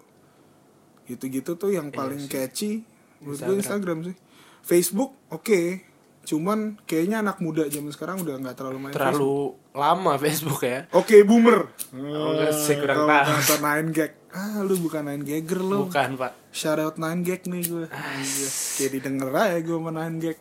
gitu-gitu 1.04 1.60
tuh 1.60 1.76
yang 1.76 1.92
paling 1.92 2.32
catchy 2.32 2.80
menurut 3.20 3.40
gue 3.44 3.56
Instagram 3.60 3.98
sih. 4.08 4.16
Facebook 4.64 5.12
oke, 5.30 5.84
cuman 6.24 6.80
kayaknya 6.88 7.20
anak 7.20 7.44
muda 7.44 7.68
zaman 7.68 7.92
sekarang 7.92 8.24
udah 8.24 8.40
nggak 8.40 8.56
terlalu 8.56 8.78
main 8.80 8.94
Facebook. 8.96 9.04
Terlalu 9.04 9.36
lama 9.76 10.12
Facebook 10.16 10.62
ya. 10.64 10.80
Oke 10.96 11.16
boomer. 11.28 11.68
Oh, 11.92 12.32
enggak 12.40 12.54
sih, 12.56 12.76
kurang 12.80 13.04
Kalau 13.04 13.12
tahu. 13.12 13.32
Nonton 13.36 13.60
nine 13.60 13.90
gag. 13.92 14.12
Ah 14.34 14.58
lu 14.64 14.76
bukan 14.80 15.04
nine 15.04 15.24
gagger 15.28 15.60
lu. 15.60 15.92
Bukan 15.92 16.10
pak. 16.16 16.32
Shout 16.56 16.80
out 16.80 16.96
nine 16.96 17.22
gag 17.28 17.44
nih 17.44 17.64
gue. 17.68 17.86
Iya. 17.92 18.50
Kayak 18.80 18.92
didengar 18.96 19.30
aja 19.36 19.60
gue 19.60 19.78
sama 19.78 19.92
nine 19.92 20.18
gag. 20.24 20.40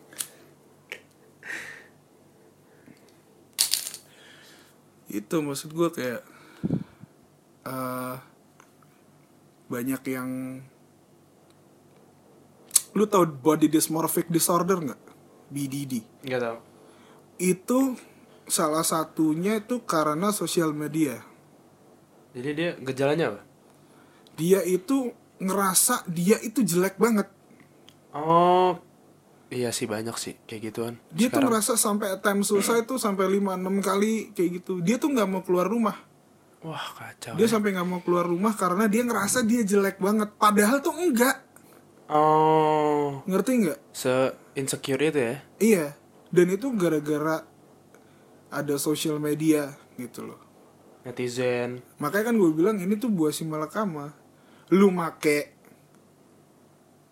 itu 5.13 5.35
maksud 5.45 5.69
gue 5.77 5.89
kayak 5.93 6.21
eh 7.69 8.15
banyak 9.69 10.01
yang 10.09 10.29
lu 12.97 13.05
tau 13.05 13.25
body 13.25 13.69
dysmorphic 13.69 14.29
disorder 14.33 14.81
nggak 14.81 15.01
BDD 15.53 15.93
Nggak 16.23 16.41
tahu. 16.41 16.57
itu 17.37 17.79
salah 18.43 18.83
satunya 18.83 19.57
itu 19.57 19.79
karena 19.81 20.29
sosial 20.29 20.73
media 20.73 21.21
Jadi 22.33 22.49
dia 22.51 22.69
gejalanya 22.75 23.25
apa? 23.29 23.41
dia 24.33 24.59
itu 24.61 25.13
ngerasa 25.37 26.03
dia 26.07 26.37
itu 26.39 26.59
jelek 26.59 26.97
banget 26.97 27.29
Oh, 28.11 28.77
iya 29.47 29.69
sih 29.69 29.85
banyak 29.85 30.13
sih 30.15 30.37
kayak 30.43 30.61
gituan. 30.67 30.93
dia 31.09 31.27
tuh 31.27 31.37
Sekarang. 31.37 31.49
ngerasa 31.49 31.73
sampai 31.75 32.07
time 32.19 32.41
selesai 32.41 32.83
tuh 32.83 32.97
sampai 32.97 33.25
5 33.27 33.53
6 33.55 33.81
kali 33.81 34.13
kayak 34.31 34.49
gitu 34.59 34.73
dia 34.79 34.97
tuh 34.97 35.09
nggak 35.09 35.25
mau 35.27 35.41
keluar 35.41 35.65
rumah 35.65 35.97
Wah 36.61 36.93
kacau. 36.93 37.33
dia 37.33 37.43
ya. 37.43 37.51
sampai 37.51 37.73
nggak 37.73 37.85
mau 37.85 37.99
keluar 37.99 38.23
rumah 38.23 38.53
karena 38.53 38.85
dia 38.85 39.01
ngerasa 39.01 39.41
dia 39.41 39.61
jelek 39.61 39.97
banget 39.97 40.29
padahal 40.33 40.77
tuh 40.79 40.93
enggak 40.93 41.41
Oh, 42.05 43.23
ngerti 43.25 43.51
nggak 43.63 43.79
se 43.89 44.11
insecure 44.53 45.01
itu 45.01 45.19
ya? 45.19 45.35
iya. 45.59 45.87
Dan 46.33 46.49
itu 46.49 46.73
gara-gara 46.73 47.45
ada 48.49 48.75
sosial 48.81 49.21
media 49.21 49.77
gitu 50.01 50.25
loh. 50.25 50.41
Netizen. 51.03 51.83
makanya 51.99 52.31
kan 52.31 52.35
gue 52.39 52.51
bilang 52.55 52.79
ini 52.79 52.95
tuh 52.95 53.11
buah 53.11 53.29
si 53.35 53.43
malakama. 53.43 54.15
Lu 54.71 54.89
make 54.89 55.53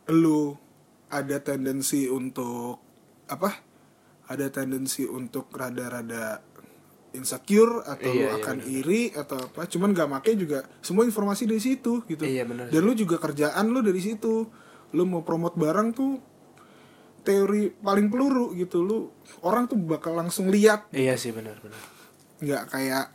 lu 0.10 0.56
ada 1.12 1.38
tendensi 1.44 2.08
untuk 2.08 2.80
apa? 3.28 3.52
Ada 4.32 4.48
tendensi 4.50 5.04
untuk 5.04 5.52
rada-rada 5.52 6.40
insecure 7.12 7.84
atau 7.84 8.08
Iya, 8.08 8.16
lu 8.16 8.28
iya, 8.32 8.40
akan 8.40 8.58
iri 8.64 9.02
atau 9.12 9.38
apa. 9.38 9.68
Cuman 9.68 9.92
gak 9.92 10.08
make 10.08 10.32
juga 10.40 10.64
semua 10.80 11.04
informasi 11.04 11.44
dari 11.44 11.60
situ 11.60 12.02
gitu. 12.08 12.24
Iya, 12.24 12.48
benar 12.48 12.72
dan 12.72 12.82
lu 12.82 12.96
juga 12.96 13.20
kerjaan 13.20 13.70
lu 13.70 13.84
dari 13.84 14.00
situ. 14.00 14.48
Lu 14.96 15.04
mau 15.04 15.24
promote 15.24 15.60
barang 15.60 15.88
tuh 15.92 16.31
teori 17.22 17.70
paling 17.72 18.10
peluru 18.10 18.54
gitu. 18.58 18.82
Lu 18.84 19.10
orang 19.46 19.70
tuh 19.70 19.78
bakal 19.78 20.18
langsung 20.18 20.50
lihat. 20.50 20.90
Iya 20.94 21.16
sih 21.18 21.32
benar-benar. 21.34 21.80
nggak 22.42 22.64
kayak 22.74 23.06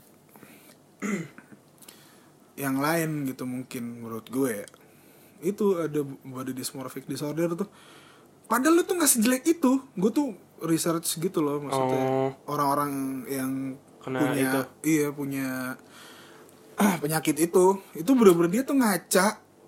yang 2.63 2.79
lain 2.81 3.27
gitu 3.29 3.45
mungkin 3.45 4.03
menurut 4.03 4.27
gue. 4.31 4.65
Itu 5.45 5.83
ada 5.83 6.01
body 6.05 6.57
dysmorphic 6.57 7.05
disorder 7.05 7.53
tuh. 7.53 7.69
Padahal 8.47 8.79
lu 8.79 8.83
tuh 8.87 8.97
nggak 8.97 9.11
sejelek 9.11 9.45
itu. 9.45 9.83
Gue 9.99 10.11
tuh 10.15 10.33
research 10.65 11.19
gitu 11.21 11.45
loh 11.45 11.61
maksudnya. 11.61 12.01
Oh. 12.01 12.31
orang-orang 12.49 12.93
yang 13.29 13.53
Kena 14.01 14.23
punya 14.23 14.39
itu. 14.39 14.61
iya 14.87 15.07
punya 15.13 15.49
penyakit 17.03 17.37
itu. 17.37 17.83
Itu 17.93 18.11
bener-bener 18.17 18.51
dia 18.51 18.63
tuh 18.65 18.77
ngaca. 18.79 19.27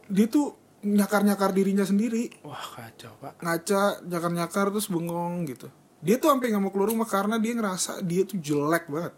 Dia 0.09 0.27
tuh 0.31 0.57
nyakar-nyakar 0.81 1.51
dirinya 1.51 1.83
sendiri 1.83 2.31
Wah 2.43 2.63
kacau 2.75 3.11
pak. 3.19 3.43
ngaca 3.43 3.83
nyakar-nyakar 4.05 4.71
terus 4.71 4.87
bengong 4.87 5.43
gitu 5.45 5.67
dia 5.99 6.15
tuh 6.17 6.31
sampai 6.31 6.51
nggak 6.51 6.63
mau 6.63 6.71
keluar 6.71 6.91
rumah 6.91 7.09
karena 7.09 7.37
dia 7.37 7.53
ngerasa 7.53 7.99
dia 8.01 8.23
tuh 8.23 8.39
jelek 8.39 8.87
banget 8.87 9.15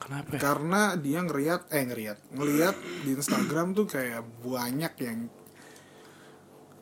Kenapa? 0.00 0.30
ya? 0.30 0.38
karena 0.38 0.82
dia 0.94 1.18
ngeriat 1.20 1.60
eh 1.68 1.84
ngeriat 1.84 2.18
ngeliat 2.32 2.76
di 3.02 3.10
Instagram 3.12 3.74
tuh 3.74 3.86
kayak 3.86 4.22
banyak 4.40 4.94
yang 4.98 5.18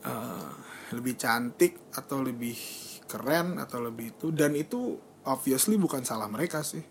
eh, 0.04 0.50
lebih 0.92 1.14
cantik 1.14 1.92
atau 1.92 2.20
lebih 2.20 2.56
keren 3.04 3.56
atau 3.56 3.80
lebih 3.80 4.14
itu 4.14 4.30
dan 4.30 4.52
itu 4.52 4.96
obviously 5.24 5.76
bukan 5.76 6.04
salah 6.04 6.28
mereka 6.28 6.60
sih 6.60 6.84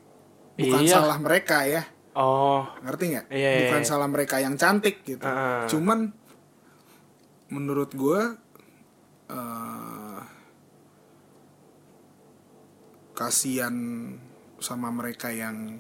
bukan 0.56 0.82
Iya. 0.84 0.93
salah 0.97 1.17
mereka 1.17 1.63
ya 1.63 1.86
Oh, 2.17 2.65
ngerti 2.82 3.13
nggak 3.13 3.25
Iya, 3.30 3.38
iya, 3.38 3.60
bukan 3.69 3.82
iya. 3.86 3.89
salah 3.89 4.10
mereka 4.10 4.41
yang 4.41 4.58
cantik 4.58 5.06
gitu 5.06 5.21
Ah. 5.21 5.69
cuman 5.69 6.10
menurut 7.47 7.93
gue 7.93 8.21
eh 9.30 10.21
kasihan 13.13 13.73
sama 14.58 14.89
mereka 14.89 15.30
yang 15.30 15.77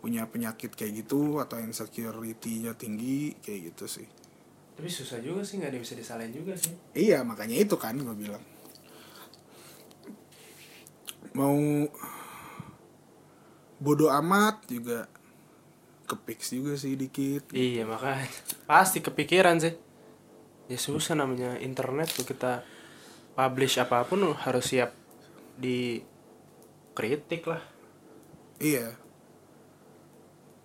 punya 0.00 0.24
penyakit 0.26 0.72
kayak 0.72 1.04
gitu 1.04 1.38
atau 1.38 1.60
insecurity-nya 1.60 2.72
tinggi 2.74 3.36
kayak 3.38 3.74
gitu 3.74 3.84
sih 3.86 4.08
tapi 4.74 4.88
susah 4.88 5.20
juga 5.20 5.44
sih 5.44 5.60
nggak 5.60 5.76
ada 5.76 5.78
bisa 5.78 5.92
disalahin 5.92 6.32
juga 6.32 6.56
sih. 6.56 6.72
iya 6.96 7.20
makanya 7.20 7.52
itu 7.54 7.76
kan 7.76 7.92
gue 7.94 8.16
bilang 8.16 8.40
mau 11.36 11.54
bodoh 13.80 14.12
amat 14.12 14.68
juga 14.68 15.08
kepix 16.04 16.52
juga 16.52 16.74
sih 16.76 16.98
dikit 16.98 17.48
Iya 17.54 17.86
makanya 17.86 18.28
pasti 18.66 18.98
kepikiran 19.00 19.56
sih. 19.62 19.74
Ya 20.70 20.78
susah 20.78 21.18
namanya 21.18 21.58
internet 21.58 22.10
tuh 22.14 22.26
kita 22.26 22.62
publish 23.34 23.78
apa 23.78 24.04
pun 24.04 24.22
harus 24.36 24.66
siap 24.70 24.90
di 25.56 26.02
kritik 26.94 27.46
lah. 27.46 27.62
iya 28.60 28.94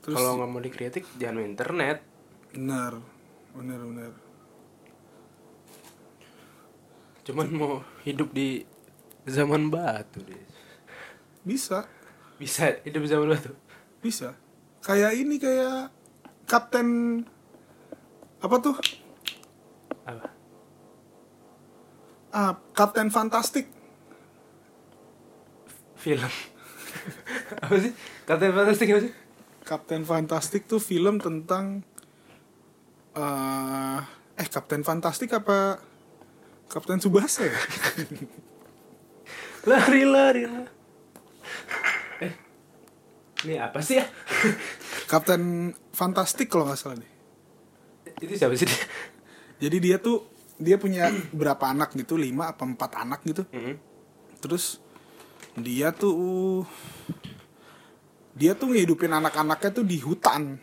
Kalau 0.06 0.38
nggak 0.38 0.50
mau 0.50 0.62
dikritik 0.62 1.04
jangan 1.18 1.42
main 1.42 1.52
internet. 1.54 1.98
benar 2.56 2.94
benar 3.56 3.80
benar 3.84 4.12
Cuman 7.26 7.48
mau 7.52 7.74
hidup 8.06 8.30
di 8.32 8.62
zaman 9.26 9.74
batu 9.74 10.22
deh. 10.22 10.46
bisa 11.42 11.86
Bisa 12.36 12.76
hidup 12.84 13.02
di 13.04 13.10
zaman 13.10 13.32
batu. 13.32 13.52
bisa 14.04 14.38
kayak 14.86 15.18
ini 15.18 15.42
kayak 15.42 15.90
kapten 16.46 16.88
apa 18.38 18.56
tuh 18.62 18.78
Apa? 20.06 20.30
ah 22.30 22.54
kapten 22.78 23.10
fantastik 23.10 23.66
Film. 25.98 26.22
apa 27.66 27.76
sih? 27.82 27.90
Kapten 28.30 28.54
Fantastik 28.54 28.88
apa 28.94 29.02
sih? 29.02 29.14
kapten 29.66 30.06
fantastik 30.06 30.70
tuh 30.70 30.78
film 30.78 31.18
tentang 31.18 31.82
eh 33.18 34.00
eh 34.38 34.46
kapten 34.46 34.86
fantastik 34.86 35.34
apa 35.34 35.82
kapten 36.70 37.02
subasa 37.02 37.50
ya 37.50 37.58
Lari 39.66 40.06
lari 40.06 40.46
lari. 40.46 40.75
Ini 43.46 43.62
apa 43.62 43.80
sih 43.80 44.02
ya? 44.02 44.06
kapten 45.12 45.70
fantastik 45.94 46.50
kalau 46.50 46.66
nggak 46.66 46.80
salah 46.82 46.98
deh 46.98 47.12
Itu 48.26 48.34
siapa 48.34 48.58
sih 48.58 48.66
dia? 48.66 48.82
jadi 49.62 49.78
dia 49.78 49.98
tuh 50.02 50.26
dia 50.58 50.76
punya 50.76 51.12
berapa 51.30 51.62
anak 51.70 51.94
gitu? 51.94 52.18
Lima 52.18 52.50
apa 52.52 52.66
empat 52.66 52.92
anak 52.98 53.22
gitu? 53.24 53.46
Hmm. 53.54 53.78
terus 54.42 54.78
dia 55.56 55.90
tuh 55.90 56.66
dia 58.36 58.52
tuh 58.52 58.76
ngehidupin 58.76 59.10
anak-anaknya 59.10 59.72
tuh 59.72 59.86
di 59.88 59.98
hutan. 60.04 60.60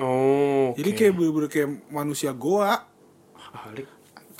Oh, 0.00 0.72
jadi 0.80 0.96
kayak 0.96 1.12
bener-bener 1.12 1.50
kayak 1.52 1.92
manusia 1.92 2.32
goa. 2.32 2.88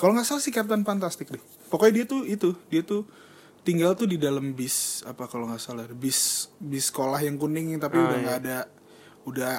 Kalau 0.00 0.16
nggak 0.16 0.24
salah 0.24 0.40
sih 0.40 0.48
Captain 0.48 0.80
Fantastic 0.80 1.28
deh. 1.28 1.42
Pokoknya 1.68 2.00
dia 2.00 2.04
tuh 2.08 2.24
itu 2.24 2.56
dia 2.72 2.80
tuh 2.80 3.04
tinggal 3.61 3.92
tuh 3.92 4.05
di 4.05 4.16
dalam 4.16 4.53
bis 4.53 5.05
apa 5.05 5.27
kalau 5.27 5.44
nggak 5.46 5.61
salah 5.61 5.85
bis 5.87 6.49
bis 6.57 6.88
sekolah 6.88 7.20
yang 7.20 7.37
kuning 7.37 7.77
tapi 7.77 7.96
Ah, 7.96 8.05
udah 8.05 8.16
iya. 8.16 8.23
nggak 8.23 8.38
ada 8.40 8.59
udah 9.23 9.51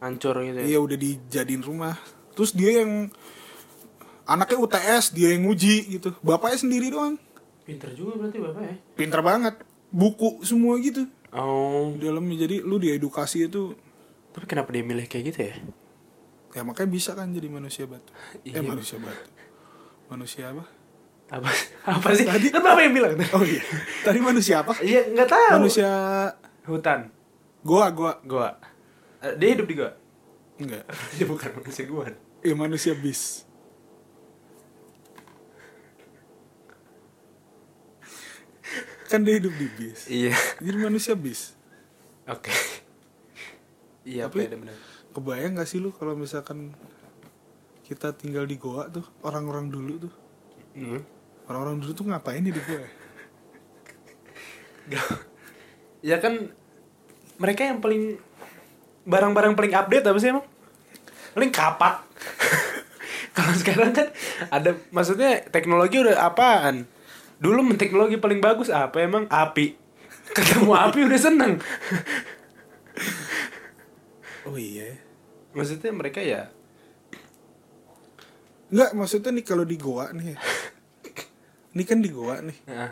hancur 0.00 0.34
gitu 0.40 0.58
ya? 0.58 0.66
iya 0.66 0.78
udah 0.78 0.96
dijadiin 0.96 1.60
rumah. 1.60 1.96
Terus 2.32 2.52
dia 2.52 2.80
yang 2.80 3.08
anaknya 4.24 4.58
UTS 4.58 5.12
dia 5.12 5.34
yang 5.34 5.44
nguji 5.44 5.76
gitu. 5.90 6.14
Bapaknya 6.20 6.58
sendiri 6.58 6.88
doang. 6.88 7.16
Pinter 7.62 7.92
juga 7.92 8.16
berarti 8.16 8.38
bapak 8.38 8.62
ya? 8.62 8.74
Pinter 8.94 9.20
banget. 9.20 9.54
Buku 9.90 10.40
semua 10.42 10.78
gitu. 10.78 11.04
Oh. 11.30 11.92
Di 11.92 12.06
dalamnya. 12.06 12.46
Jadi 12.46 12.62
lu 12.62 12.76
diedukasi 12.76 13.46
itu. 13.46 13.74
Tapi 14.30 14.46
kenapa 14.46 14.70
dia 14.70 14.80
milih 14.80 15.04
kayak 15.04 15.24
gitu 15.28 15.40
ya? 15.42 15.54
Ya 16.50 16.62
makanya 16.62 16.90
bisa 16.90 17.10
kan 17.12 17.30
jadi 17.30 17.46
manusia 17.46 17.84
batu. 17.84 18.10
Eh 18.46 18.54
Iya. 18.54 18.62
manusia 18.62 18.96
batu. 18.96 19.28
Manusia 20.06 20.50
apa 20.50 20.64
apa 21.30 21.46
apa 21.86 22.08
sih? 22.12 22.26
Tadi 22.26 22.50
kan 22.50 22.60
bapak 22.60 22.82
yang 22.84 22.94
bilang? 22.94 23.14
Oh 23.32 23.42
iya. 23.42 23.62
Tadi 24.02 24.18
manusia 24.18 24.60
apa? 24.60 24.74
Iya 24.82 25.06
nggak 25.08 25.28
tahu. 25.28 25.56
Manusia 25.62 25.90
hutan. 26.66 27.00
goa 27.62 27.88
goa. 27.90 28.18
Gua 28.22 28.48
Eh, 29.20 29.36
dia 29.36 29.52
hidup 29.52 29.68
di 29.68 29.76
gua 29.76 29.92
enggak. 30.56 30.84
Dia 31.16 31.24
bukan 31.24 31.50
manusia 31.56 31.84
gua 31.86 32.08
ya 32.40 32.54
manusia 32.54 32.92
bis. 32.92 33.44
Kan 39.10 39.26
dia 39.26 39.42
hidup 39.42 39.50
di 39.58 39.66
bis. 39.74 40.06
Iya. 40.06 40.34
Jadi 40.62 40.76
manusia 40.78 41.14
bis. 41.18 41.54
Oke. 42.30 42.54
Iya 44.06 44.30
Tapi- 44.30 44.46
apa 44.46 44.54
ya 44.54 44.58
benar. 44.58 44.76
kebayang 45.10 45.58
gak 45.58 45.66
sih 45.66 45.82
lu 45.82 45.90
kalau 45.90 46.14
misalkan 46.14 46.70
kita 47.82 48.14
tinggal 48.14 48.46
di 48.46 48.54
goa 48.54 48.86
tuh 48.86 49.02
orang-orang 49.20 49.66
dulu 49.66 50.06
tuh? 50.06 50.14
Hmm. 50.72 51.02
Orang-orang 51.50 51.82
dulu 51.82 51.92
tuh 51.92 52.06
ngapain 52.06 52.46
di 52.46 52.54
goa 52.54 52.78
ya? 52.78 52.88
Ya 56.00 56.16
kan 56.22 56.54
mereka 57.42 57.66
yang 57.66 57.82
paling 57.82 58.22
barang-barang 59.02 59.58
paling 59.58 59.74
update 59.74 60.06
apa 60.06 60.18
sih 60.22 60.30
emang? 60.30 60.46
Paling 61.34 61.50
kapak. 61.50 62.06
Kalau 63.36 63.54
sekarang 63.58 63.90
kan 63.90 64.06
ada 64.48 64.78
maksudnya 64.94 65.42
teknologi 65.50 65.98
udah 65.98 66.22
apaan? 66.22 66.86
Dulu 67.42 67.74
teknologi 67.74 68.14
paling 68.16 68.38
bagus 68.38 68.70
apa 68.70 69.02
emang? 69.02 69.26
Api. 69.26 69.74
Ketemu 70.30 70.70
api 70.70 70.98
udah 71.10 71.18
seneng. 71.18 71.58
Oh 74.46 74.54
iya. 74.54 75.02
Maksudnya 75.50 75.90
mereka 75.90 76.22
ya 76.22 76.46
Enggak, 78.70 78.90
maksudnya 78.94 79.34
nih 79.34 79.42
kalau 79.42 79.66
di 79.66 79.74
goa 79.74 80.14
nih 80.14 80.34
ya. 80.34 80.38
Ini 81.70 81.82
kan 81.84 81.98
di 81.98 82.10
goa 82.10 82.42
nih. 82.42 82.58
nah, 82.66 82.90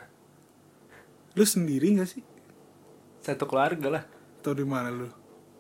Lu 1.35 1.43
sendiri 1.43 1.95
gak 1.95 2.09
sih? 2.09 2.23
satu 3.19 3.45
keluarga 3.45 3.89
lah 3.91 4.05
Atau 4.41 4.55
di 4.55 4.65
mana 4.65 4.89
lu? 4.89 5.05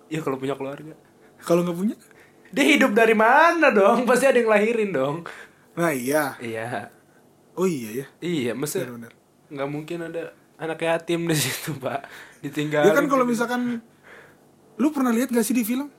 ya 0.08 0.22
kalau 0.22 0.40
punya 0.40 0.54
keluarga 0.54 0.94
Kalau 1.38 1.60
nggak 1.62 1.76
punya? 1.76 1.96
dia 2.48 2.64
hidup 2.64 2.96
dari 2.96 3.12
mana 3.12 3.68
dong 3.68 4.08
pasti 4.08 4.24
ada 4.24 4.40
yang 4.40 4.48
lahirin 4.48 4.88
dong 4.88 5.16
Nah 5.76 5.92
iya. 5.92 6.32
iya 6.40 6.88
Oh 7.52 7.68
iya 7.68 8.02
ya. 8.02 8.06
iya 8.20 8.52
Benar-benar. 8.54 9.12
nggak 9.48 9.68
mungkin 9.68 9.98
ada 10.02 10.32
anak 10.56 10.80
yatim 10.80 11.28
di 11.28 11.36
situ 11.36 11.76
pak 11.76 12.08
ditinggal 12.40 12.88
Ya 12.88 12.94
kan 12.94 13.04
kalau 13.04 13.22
misalkan 13.22 13.84
lu 14.74 14.88
pernah 14.88 15.10
lihat 15.10 15.28
gak 15.28 15.44
sih 15.44 15.52
di 15.52 15.62
film? 15.62 15.90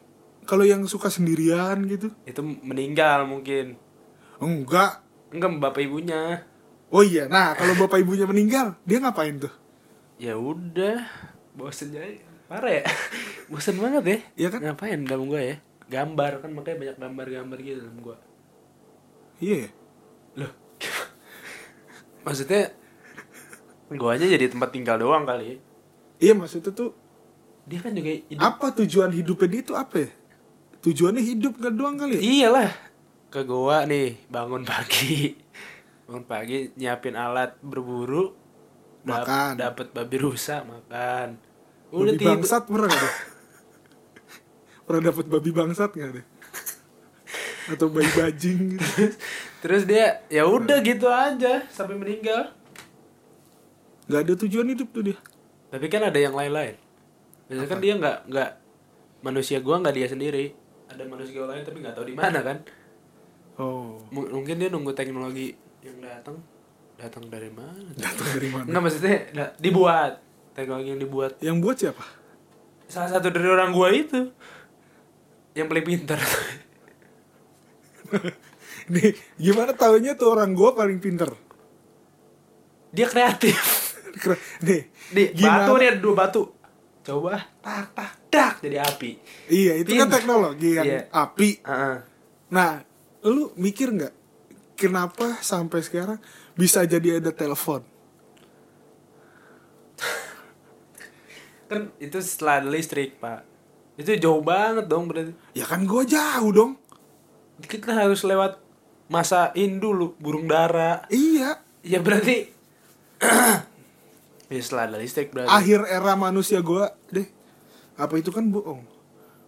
Kalau 0.43 0.65
yang 0.65 0.81
suka 0.83 1.11
sendirian 1.11 1.85
gitu? 1.85 2.09
itu 2.25 2.41
meninggal 2.41 3.29
mungkin 3.29 3.77
Enggak. 4.39 5.05
enggak 5.29 5.51
bapak 5.61 5.85
ibunya 5.85 6.48
Oh 6.89 7.01
iya. 7.01 7.29
Nah, 7.29 7.53
kalau 7.53 7.77
bapak 7.77 8.01
ibunya 8.01 8.25
meninggal, 8.25 8.73
dia 8.83 8.97
ngapain 8.97 9.37
tuh? 9.37 9.53
ya 10.19 10.35
udah 10.35 10.99
bosen 11.55 11.95
aja 11.95 12.19
parah 12.51 12.67
ya 12.75 12.83
bosen 13.51 13.79
banget 13.79 14.03
ya 14.03 14.17
Iya 14.35 14.47
kan? 14.51 14.59
ngapain 14.67 14.99
dalam 15.07 15.31
gua 15.31 15.39
ya 15.39 15.55
gambar 15.87 16.43
kan 16.43 16.51
makanya 16.51 16.75
banyak 16.75 16.97
gambar-gambar 16.99 17.57
gitu 17.63 17.79
dalam 17.87 17.97
gua 18.03 18.17
Iya 19.39 19.55
ya. 19.63 19.69
loh 20.43 20.51
maksudnya 22.27 22.75
guanya 23.87 24.27
jadi 24.27 24.51
tempat 24.51 24.75
tinggal 24.75 24.99
doang 24.99 25.23
kali 25.23 25.63
Iya 26.19 26.35
maksudnya 26.35 26.75
tuh 26.75 26.91
dia 27.63 27.79
kan 27.79 27.95
juga 27.95 28.11
hidup 28.11 28.43
apa 28.43 28.65
tujuan 28.75 29.09
hidupnya 29.15 29.47
dia 29.47 29.61
tuh 29.63 29.77
apa 29.79 29.95
ya? 30.03 30.09
Tujuannya 30.83 31.23
hidup 31.23 31.63
gak 31.63 31.79
doang 31.79 31.95
kali 31.95 32.19
ya? 32.19 32.21
iyalah 32.21 32.71
ke 33.31 33.39
goa 33.47 33.87
nih 33.87 34.19
bangun 34.27 34.67
pagi 34.67 35.31
bangun 36.09 36.25
pagi 36.25 36.73
nyiapin 36.73 37.13
alat 37.13 37.53
berburu 37.59 38.33
dap- 38.99 39.23
Makan. 39.23 39.53
dapet 39.55 39.87
babi 39.89 40.17
rusa 40.17 40.65
makan 40.65 41.37
Babi 41.87 42.17
tidur. 42.17 42.33
bangsat 42.35 42.65
pernah 42.65 42.89
gak 42.89 43.13
pernah 44.85 45.01
dapet 45.05 45.25
babi 45.25 45.49
bangsat 45.51 45.91
gak 45.91 46.11
deh? 46.11 46.25
Atau 47.69 47.87
bayi 47.87 48.09
bajing 48.09 48.73
gitu? 48.73 48.85
terus 49.61 49.85
dia 49.85 50.25
ya 50.27 50.43
udah 50.43 50.81
gitu 50.81 51.05
aja 51.05 51.61
sampai 51.67 51.93
meninggal 51.93 52.57
Gak 54.05 54.25
ada 54.25 54.33
tujuan 54.35 54.65
hidup 54.67 54.89
tuh 54.89 55.05
dia. 55.05 55.17
tapi 55.69 55.85
kan 55.85 56.01
ada 56.01 56.17
yang 56.17 56.33
lain-lain 56.33 56.73
biasanya 57.45 57.67
kan 57.67 57.77
dia 57.77 57.93
nggak 57.93 58.17
nggak 58.25 58.51
manusia 59.21 59.57
gua 59.59 59.77
nggak 59.77 59.93
dia 59.93 60.07
sendiri 60.07 60.57
ada 60.87 61.05
manusia 61.05 61.37
lain 61.39 61.61
tapi 61.61 61.77
nggak 61.79 61.93
tahu 61.93 62.05
di 62.07 62.15
mana 62.15 62.41
kan 62.41 62.57
Oh. 63.53 63.99
M- 64.09 64.31
mungkin 64.31 64.55
dia 64.55 64.65
nunggu 64.67 64.89
teknologi 64.91 65.53
yang 65.81 65.97
datang 65.99 66.37
datang 66.95 67.23
dari 67.25 67.47
mana 67.49 67.79
Datang 67.95 68.27
dari 68.29 68.49
mana? 68.49 68.65
nggak 68.65 68.81
maksudnya 68.81 69.15
nggak, 69.29 69.51
dibuat 69.57 70.11
teknologi 70.51 70.89
yang 70.89 70.99
dibuat 70.99 71.31
Yang 71.39 71.57
buat 71.59 71.77
siapa? 71.77 72.05
salah 72.85 73.09
satu 73.09 73.29
dari 73.29 73.47
orang 73.47 73.69
gua 73.69 73.89
itu 73.89 74.33
yang 75.53 75.65
paling 75.65 75.85
pintar 75.85 76.19
Nih, 78.89 79.13
gimana 79.35 79.71
taunya 79.71 80.13
tuh 80.13 80.33
orang 80.33 80.51
gua 80.51 80.73
paling 80.73 80.97
pinter? 80.97 81.29
dia 82.89 83.05
kreatif. 83.05 83.53
Nih, 84.59 84.89
di 85.07 85.23
gimana? 85.31 85.61
batu 85.61 85.77
nih 85.77 85.87
ada 85.87 85.99
dua 85.99 86.15
batu 86.17 86.43
coba 86.99 87.37
tak 87.61 87.93
tak 87.93 88.11
dak 88.27 88.53
jadi 88.59 88.81
api 88.83 89.11
Iya, 89.47 89.73
itu 89.77 89.93
kan 89.95 90.09
teknologi 90.09 90.73
yang 90.73 90.85
Iya. 90.85 91.01
api. 91.07 91.49
Heeh. 91.61 91.97
Nah, 92.49 92.81
lu 93.23 93.53
mikir 93.55 93.89
nggak 93.89 94.13
kenapa 94.79 95.35
sampai 95.43 95.83
sekarang 95.83 96.17
bisa 96.55 96.87
jadi 96.87 97.19
ada 97.19 97.29
telepon? 97.29 97.83
kan 101.69 101.93
itu 102.01 102.17
setelah 102.17 102.65
listrik 102.65 103.21
pak 103.21 103.45
itu 103.93 104.17
jauh 104.17 104.41
banget 104.41 104.87
dong 104.87 105.05
berarti 105.05 105.35
Ya 105.53 105.67
kan 105.67 105.85
gua 105.85 106.01
jauh 106.01 106.49
dong. 106.49 106.71
kita 107.61 107.91
harus 107.91 108.23
lewat 108.23 108.57
masa 109.05 109.51
in 109.53 109.77
dulu 109.77 110.15
burung 110.17 110.47
dara 110.47 111.03
Iya, 111.11 111.59
ya 111.83 111.99
berarti 111.99 112.49
ya 114.49 114.61
setelah 114.63 114.87
ada 114.87 114.97
listrik 114.97 115.29
berarti 115.29 115.51
akhir 115.51 115.85
era 115.85 116.15
manusia 116.15 116.57
gua 116.59 116.89
deh. 117.11 117.27
Apa 117.93 118.15
itu 118.15 118.31
kan 118.31 118.47
bohong? 118.47 118.81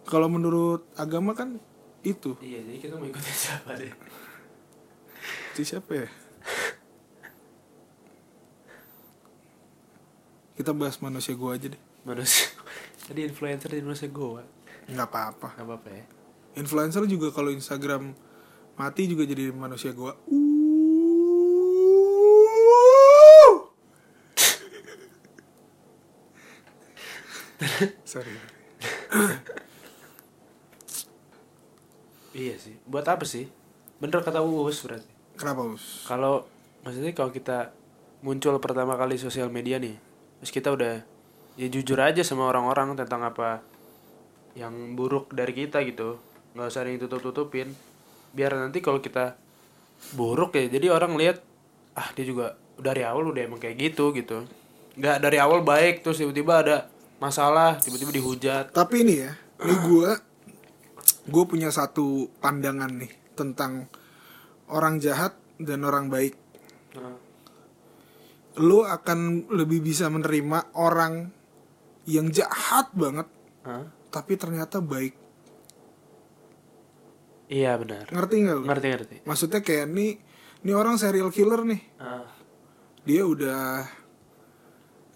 Kalau 0.04 0.28
menurut 0.28 0.84
agama 0.94 1.32
kan 1.32 1.56
itu. 2.02 2.36
iya 2.38 2.60
jadi 2.60 2.78
kita 2.78 2.94
mau 2.94 3.06
ikutin 3.08 3.34
siapa 3.48 3.74
deh 3.74 3.90
Si 5.52 5.68
siapa 5.68 5.92
ya? 5.92 6.08
Kita 10.56 10.72
bahas 10.72 10.96
manusia 11.04 11.36
gua 11.36 11.56
aja 11.56 11.68
deh. 11.68 11.82
manusia 12.02 12.50
tadi 13.06 13.22
influencer 13.26 13.70
di 13.70 13.82
manusia 13.82 14.10
goa 14.10 14.42
nggak 14.90 15.08
apa-apa. 15.10 15.48
nggak 15.54 15.66
apa-apa 15.66 15.88
ya 15.90 16.04
Influencer 16.52 17.06
juga 17.08 17.32
kalau 17.32 17.48
Instagram 17.48 18.12
mati 18.76 19.08
juga 19.08 19.24
jadi 19.24 19.48
manusia 19.54 19.96
gua. 19.96 20.12
Sorry. 28.04 28.36
iya 32.36 32.56
sih 32.60 32.76
buat 32.84 33.08
apa 33.08 33.24
sih 33.24 33.48
bener 33.96 34.20
kata 34.20 34.44
uus 34.44 34.84
berarti 34.84 35.21
Kenapa 35.42 35.66
us? 35.66 36.06
kalau 36.06 36.46
maksudnya 36.86 37.10
kalau 37.18 37.34
kita 37.34 37.74
muncul 38.22 38.54
pertama 38.62 38.94
kali 38.94 39.18
sosial 39.18 39.50
media 39.50 39.82
nih 39.82 39.98
terus 40.38 40.54
kita 40.54 40.70
udah 40.70 41.02
ya 41.58 41.66
jujur 41.66 41.98
aja 41.98 42.22
sama 42.22 42.46
orang-orang 42.46 42.94
tentang 42.94 43.26
apa 43.26 43.58
yang 44.54 44.94
buruk 44.94 45.34
dari 45.34 45.50
kita 45.50 45.82
gitu. 45.82 46.22
Nggak 46.54 46.66
usah 46.70 46.80
ada 46.86 46.88
yang 46.94 47.00
tutup 47.02 47.20
tutupin 47.26 47.74
biar 48.30 48.54
nanti 48.54 48.78
kalau 48.78 49.02
kita 49.02 49.34
buruk 50.14 50.54
ya 50.54 50.70
jadi 50.78 50.94
orang 50.94 51.18
lihat 51.18 51.42
ah 51.98 52.08
dia 52.14 52.24
juga 52.24 52.54
dari 52.78 53.02
awal 53.02 53.34
udah 53.34 53.42
emang 53.42 53.58
kayak 53.58 53.76
gitu 53.82 54.14
gitu. 54.14 54.46
Nggak 54.94 55.18
dari 55.26 55.42
awal 55.42 55.66
baik 55.66 56.06
terus 56.06 56.22
tiba-tiba 56.22 56.62
ada 56.62 56.76
masalah 57.18 57.82
tiba-tiba 57.82 58.14
dihujat. 58.14 58.70
Tapi 58.70 59.02
ini 59.02 59.14
ya, 59.26 59.34
ini 59.66 59.74
gua 59.90 60.22
gue 61.22 61.44
punya 61.46 61.70
satu 61.70 62.26
pandangan 62.42 62.90
nih 62.98 63.12
tentang 63.38 63.86
orang 64.72 64.98
jahat 64.98 65.36
dan 65.60 65.84
orang 65.84 66.08
baik. 66.08 66.34
Nah, 66.96 67.16
lu 68.60 68.84
akan 68.84 69.48
lebih 69.52 69.80
bisa 69.80 70.08
menerima 70.12 70.76
orang 70.76 71.28
yang 72.08 72.28
jahat 72.34 72.90
banget 72.92 73.28
Hah? 73.64 73.86
tapi 74.12 74.36
ternyata 74.36 74.82
baik. 74.82 75.14
Iya 77.52 77.76
benar. 77.76 78.08
Ngerti 78.08 78.34
nggak 78.48 78.56
lu? 78.56 78.64
Ngerti 78.64 78.86
ngerti. 78.88 79.16
Maksudnya 79.28 79.60
kayak 79.60 79.86
nih 79.92 80.12
nih 80.64 80.74
orang 80.76 80.96
serial 80.96 81.28
killer 81.28 81.64
nih. 81.68 81.80
Ah, 82.00 82.24
dia 83.04 83.22
udah 83.28 83.84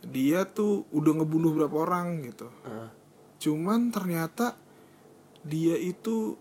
dia 0.07 0.47
tuh 0.47 0.87
udah 0.95 1.13
ngebunuh 1.23 1.53
berapa 1.57 1.77
orang 1.83 2.23
gitu. 2.29 2.49
Ah. 2.63 2.93
cuman 3.37 3.93
ternyata 3.93 4.57
dia 5.45 5.77
itu 5.77 6.41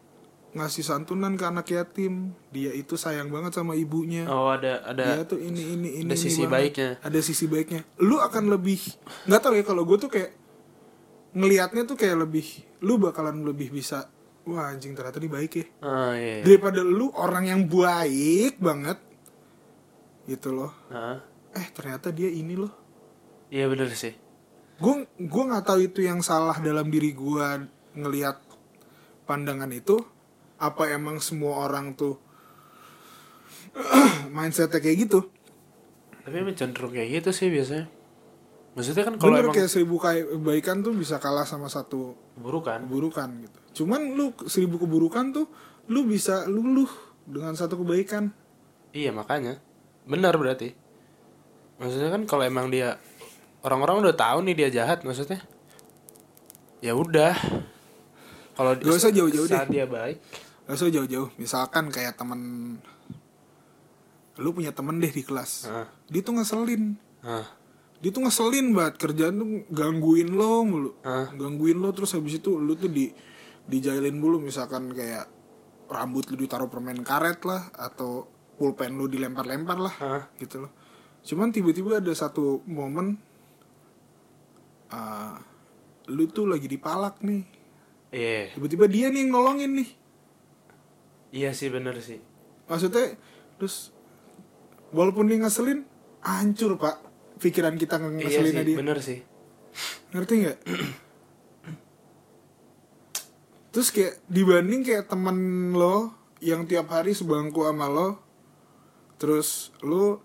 ngasih 0.55 0.87
santunan 0.87 1.35
ke 1.35 1.43
anak 1.43 1.67
yatim. 1.67 2.31
Dia 2.49 2.71
itu 2.71 2.95
sayang 2.95 3.27
banget 3.27 3.59
sama 3.59 3.75
ibunya. 3.75 4.23
Oh 4.31 4.47
ada 4.47 4.81
ada 4.87 5.03
dia 5.03 5.23
tuh 5.27 5.37
ini 5.43 5.75
ini 5.75 5.89
ini 6.01 6.07
ada 6.07 6.15
ini 6.15 6.23
sisi 6.23 6.47
banget. 6.47 6.55
baiknya. 6.55 6.91
ada 7.03 7.19
sisi 7.19 7.45
baiknya. 7.51 7.81
Lu 7.99 8.23
akan 8.23 8.47
lebih 8.47 8.79
nggak 9.27 9.41
tahu 9.43 9.53
ya 9.59 9.63
kalau 9.67 9.83
gue 9.83 9.97
tuh 9.99 10.07
kayak 10.09 10.31
ngelihatnya 11.35 11.83
tuh 11.83 11.99
kayak 11.99 12.23
lebih 12.23 12.47
lu 12.79 12.95
bakalan 12.95 13.43
lebih 13.43 13.75
bisa 13.75 14.07
wah 14.47 14.71
anjing 14.71 14.95
ternyata 14.95 15.19
dia 15.19 15.31
baik 15.31 15.51
ya. 15.59 15.65
Ah 15.83 16.15
iya, 16.15 16.39
iya. 16.39 16.43
daripada 16.47 16.79
lu 16.79 17.11
orang 17.11 17.51
yang 17.51 17.61
baik 17.67 18.55
banget 18.55 18.97
gitu 20.31 20.55
loh. 20.55 20.71
Ah, 20.87 21.19
eh 21.51 21.67
ternyata 21.75 22.15
dia 22.15 22.31
ini 22.31 22.55
loh. 22.55 22.71
Iya 23.51 23.67
benar 23.67 23.91
sih. 23.91 24.15
Gue 24.79 25.03
gue 25.19 25.43
nggak 25.51 25.65
tahu 25.67 25.79
itu 25.83 25.99
yang 25.99 26.23
salah 26.23 26.55
dalam 26.63 26.87
diri 26.87 27.11
gue 27.11 27.47
ngelihat 27.99 28.39
pandangan 29.27 29.71
itu 29.75 30.14
apa 30.55 30.87
emang 30.91 31.19
semua 31.19 31.67
orang 31.67 31.95
tuh 31.95 32.15
mindsetnya 34.35 34.79
kayak 34.79 35.07
gitu? 35.07 35.19
Tapi 36.23 36.35
emang 36.41 36.55
cenderung 36.55 36.95
kayak 36.95 37.21
gitu 37.21 37.29
sih 37.35 37.51
biasanya. 37.51 37.85
Maksudnya 38.75 39.03
kan 39.07 39.15
kalau 39.15 39.35
emang 39.39 39.55
kayak 39.55 39.71
seribu 39.71 39.95
kebaikan 39.99 40.83
tuh 40.83 40.91
bisa 40.91 41.15
kalah 41.19 41.47
sama 41.47 41.71
satu 41.71 42.15
buruk 42.35 42.67
kan 42.67 42.83
keburukan 42.83 43.29
gitu. 43.47 43.59
Cuman 43.83 44.15
lu 44.15 44.35
seribu 44.47 44.83
keburukan 44.83 45.31
tuh 45.31 45.47
lu 45.91 46.03
bisa 46.07 46.43
luluh 46.47 46.89
dengan 47.23 47.55
satu 47.55 47.79
kebaikan. 47.79 48.31
Iya 48.91 49.15
makanya. 49.15 49.59
Benar 50.03 50.35
berarti. 50.35 50.75
Maksudnya 51.79 52.11
kan 52.11 52.23
kalau 52.27 52.43
emang 52.47 52.71
dia 52.71 52.99
orang-orang 53.63 54.07
udah 54.07 54.15
tahu 54.15 54.43
nih 54.47 54.55
dia 54.55 54.69
jahat 54.83 55.03
maksudnya 55.07 55.39
ya 56.83 56.95
udah. 56.95 57.35
Kalau 58.55 58.71
saat 59.51 59.67
dia 59.67 59.83
baik 59.83 60.44
Gak 60.65 60.81
usah 60.81 60.89
jauh-jauh. 60.89 61.29
Misalkan 61.37 61.93
kayak 61.93 62.17
temen 62.17 62.41
lu 64.35 64.49
punya 64.51 64.73
temen 64.73 64.97
deh 64.99 65.13
di 65.13 65.23
kelas. 65.23 65.69
Ah, 65.69 65.87
dia 66.09 66.19
tuh 66.25 66.35
ngeselin. 66.35 66.97
Ah, 67.23 67.47
dia 68.01 68.09
tuh 68.11 68.25
ngeselin 68.25 68.73
banget. 68.73 68.95
Kerjaan 68.99 69.35
tuh 69.39 69.49
gangguin 69.71 70.33
lo 70.33 70.65
mulu. 70.65 70.91
Ah. 71.05 71.29
gangguin 71.31 71.79
lo 71.79 71.93
terus 71.93 72.17
habis 72.17 72.41
itu 72.41 72.57
lu 72.57 72.73
tuh 72.75 72.89
di 72.89 73.13
dijailin 73.69 74.17
mulu. 74.17 74.41
Misalkan 74.41 74.91
kayak 74.91 75.29
rambut 75.85 76.25
lu 76.33 76.35
ditaruh 76.41 76.67
permen 76.67 77.05
karet 77.05 77.45
lah 77.45 77.69
atau 77.77 78.25
pulpen 78.57 78.97
lu 78.97 79.05
dilempar-lempar 79.05 79.77
lah 79.77 79.95
ah. 80.01 80.23
gitu 80.41 80.65
loh. 80.65 80.71
Cuman 81.21 81.53
tiba-tiba 81.53 82.01
ada 82.01 82.11
satu 82.11 82.65
momen 82.65 83.21
ah, 84.89 85.37
lu 86.09 86.25
tuh 86.25 86.49
lagi 86.49 86.65
dipalak 86.65 87.21
nih. 87.21 87.45
Iya. 88.09 88.57
Tiba-tiba 88.57 88.85
dia 88.89 89.07
nih 89.13 89.29
yang 89.29 89.31
nolongin 89.31 89.71
nih 89.77 89.89
iya 91.35 91.51
sih 91.51 91.67
benar 91.67 91.99
sih. 91.99 92.23
Maksudnya 92.71 93.19
terus 93.59 93.91
walaupun 94.95 95.27
dia 95.27 95.43
ngeselin 95.43 95.83
hancur 96.23 96.79
pak. 96.79 97.03
Pikiran 97.35 97.75
kita 97.75 97.99
iya 97.99 98.07
ngeselin 98.07 98.53
sih 98.55 98.63
dia. 98.63 98.77
benar 98.79 98.97
sih. 99.03 99.19
Ngerti 100.15 100.33
nggak? 100.39 100.57
Terus 103.75 103.91
kayak 103.91 104.23
dibanding 104.31 104.87
kayak 104.87 105.11
temen 105.11 105.35
lo 105.75 106.15
yang 106.39 106.63
tiap 106.63 106.87
hari 106.95 107.11
sebangku 107.11 107.67
sama 107.67 107.91
lo 107.91 108.23
terus 109.19 109.71
lo 109.83 110.19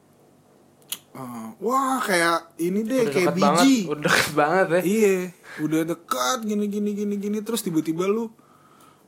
uh, 1.14 1.48
wah 1.62 2.02
kayak 2.02 2.54
ini 2.62 2.82
deh 2.86 3.06
udah 3.06 3.14
kayak 3.14 3.26
dekat 3.26 3.38
banget 3.38 3.64
biji 3.66 3.76
udah 3.86 4.02
dekat 4.06 4.30
banget 4.34 4.66
ya. 4.70 4.80
Iya 4.86 5.16
udah 5.62 5.80
dekat 5.82 6.38
gini 6.46 6.66
gini 6.70 6.90
gini 6.94 7.14
gini 7.18 7.38
terus 7.42 7.62
tiba-tiba 7.66 8.06
lu 8.06 8.30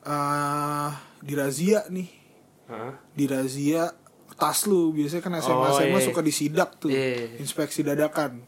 uh, 0.06 0.90
dirazia 1.22 1.86
nih. 1.88 2.10
Hah? 2.66 2.94
dirazia 3.12 3.90
tas 4.34 4.64
lu. 4.64 4.90
Biasanya 4.90 5.22
kan 5.22 5.34
SMA 5.38 5.54
Oh, 5.56 5.72
SMA 5.72 5.98
iya. 5.98 6.04
suka 6.04 6.20
disidak 6.20 6.70
tuh. 6.76 6.88
Iya. 6.88 7.38
inspeksi 7.38 7.80
dadakan. 7.80 8.42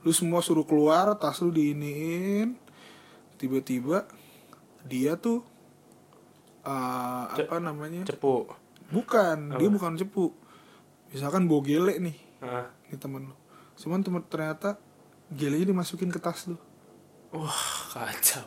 Lu 0.00 0.10
semua 0.10 0.40
suruh 0.40 0.64
keluar 0.64 1.12
tas 1.16 1.38
lu 1.38 1.50
diiniin. 1.50 2.54
Tiba-tiba 3.36 4.04
dia 4.82 5.16
tuh 5.16 5.44
uh, 6.62 7.24
Ce- 7.32 7.44
apa 7.44 7.56
namanya? 7.58 8.04
cepu. 8.04 8.48
Bukan 8.90 9.54
dia 9.56 9.68
bukan 9.68 9.94
cepu. 9.94 10.34
Misalkan 11.10 11.46
bawa 11.46 11.62
gele 11.62 11.94
nih. 12.00 12.16
Ah. 12.40 12.68
ini 12.86 12.96
temen 12.96 13.28
lu. 13.28 13.34
Cuman 13.76 14.00
temen 14.00 14.22
ternyata 14.22 14.76
gelenya 15.30 15.70
dimasukin 15.70 16.08
ke 16.08 16.18
tas 16.18 16.46
lu. 16.46 16.56
Wah 17.30 17.54
kacau 17.90 18.42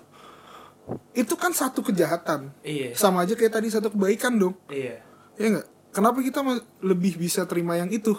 itu 1.15 1.33
kan 1.39 1.55
satu 1.55 1.79
kejahatan. 1.79 2.51
Iya. 2.65 2.95
Sama 2.97 3.23
aja 3.23 3.33
kayak 3.37 3.59
tadi 3.59 3.67
satu 3.71 3.93
kebaikan 3.93 4.35
dong. 4.35 4.55
Iya. 4.67 4.99
Ya 5.39 5.47
nggak? 5.57 5.67
Kenapa 5.93 6.19
kita 6.25 6.41
lebih 6.81 7.21
bisa 7.21 7.45
terima 7.45 7.77
yang 7.77 7.89
itu 7.93 8.17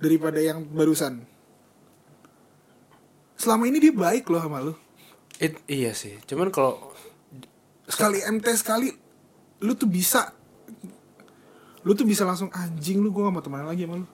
daripada 0.00 0.40
yang 0.40 0.64
barusan? 0.72 1.22
Selama 3.36 3.68
ini 3.68 3.78
dia 3.82 3.92
baik 3.92 4.26
loh 4.32 4.40
sama 4.40 4.58
lu. 4.62 4.74
It, 5.42 5.58
iya 5.66 5.92
sih. 5.92 6.16
Cuman 6.24 6.48
kalau 6.48 6.94
sekali 7.86 8.22
MT 8.22 8.46
sekali 8.56 8.88
lu 9.62 9.72
tuh 9.74 9.90
bisa. 9.90 10.32
Lu 11.82 11.98
tuh 11.98 12.06
bisa 12.06 12.22
langsung 12.22 12.48
anjing 12.54 13.02
lu 13.02 13.10
gue 13.10 13.22
gak 13.26 13.34
mau 13.34 13.42
temenan 13.42 13.68
lagi 13.68 13.84
sama 13.84 14.02
lu. 14.02 14.08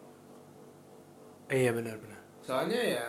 Iya 1.49 1.73
benar-benar 1.73 2.19
soalnya 2.49 2.81
ya 2.81 3.07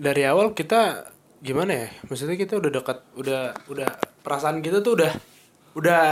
dari 0.00 0.24
awal 0.24 0.56
kita 0.56 1.12
gimana 1.38 1.86
ya? 1.86 1.88
Maksudnya 2.10 2.36
kita 2.38 2.58
udah 2.58 2.70
dekat 2.70 2.98
udah 3.14 3.42
udah 3.70 3.88
perasaan 4.22 4.58
kita 4.60 4.82
tuh 4.82 4.98
udah 4.98 5.12
udah 5.78 6.02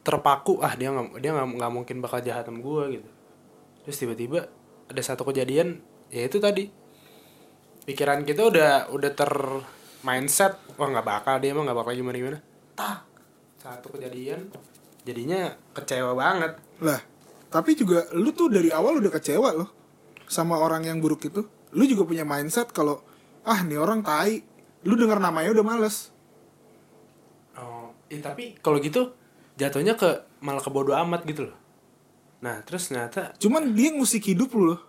terpaku 0.00 0.64
ah 0.64 0.72
dia 0.72 0.88
nggak 0.88 1.20
dia 1.20 1.36
nggak 1.36 1.72
mungkin 1.72 2.00
bakal 2.00 2.24
jahat 2.24 2.48
sama 2.48 2.60
gue 2.64 3.00
gitu. 3.00 3.08
Terus 3.84 3.96
tiba-tiba 4.00 4.40
ada 4.88 5.02
satu 5.04 5.28
kejadian 5.28 5.80
ya 6.08 6.24
itu 6.24 6.40
tadi. 6.40 6.64
Pikiran 7.84 8.24
kita 8.24 8.48
udah 8.48 8.70
udah 8.92 9.10
ter 9.12 9.32
mindset 10.00 10.56
wah 10.80 10.88
nggak 10.88 11.06
bakal 11.06 11.36
dia 11.36 11.52
mah 11.52 11.68
nggak 11.68 11.78
bakal 11.84 11.92
gimana 11.92 12.16
gimana 12.16 12.38
tak 12.72 13.04
satu 13.60 13.92
kejadian 13.92 14.48
jadinya 15.04 15.52
kecewa 15.76 16.16
banget. 16.16 16.56
Lah 16.80 17.00
tapi 17.50 17.74
juga 17.74 18.06
lu 18.14 18.30
tuh 18.30 18.48
dari 18.48 18.70
awal 18.70 19.02
udah 19.02 19.12
kecewa 19.12 19.50
loh 19.52 19.68
sama 20.30 20.56
orang 20.56 20.86
yang 20.88 21.02
buruk 21.02 21.28
itu. 21.28 21.42
Lu 21.76 21.84
juga 21.84 22.06
punya 22.06 22.22
mindset 22.24 22.70
kalau 22.70 23.02
ah 23.44 23.60
nih 23.64 23.80
orang 23.80 24.00
tai 24.00 24.44
lu 24.84 24.96
denger 24.96 25.20
namanya 25.20 25.52
udah 25.52 25.66
males 25.66 26.12
Oh, 27.60 27.92
eh, 28.08 28.22
tapi 28.24 28.56
kalau 28.64 28.80
gitu 28.80 29.12
jatuhnya 29.60 29.92
ke 29.92 30.24
malah 30.40 30.64
ke 30.64 30.72
bodo 30.72 30.96
amat 30.96 31.28
gitu 31.28 31.50
loh. 31.50 31.56
Nah, 32.40 32.64
terus 32.64 32.88
ternyata 32.88 33.36
cuman 33.36 33.76
dia 33.76 33.92
ngusik 33.92 34.32
hidup 34.32 34.48
lu 34.56 34.72
loh 34.72 34.80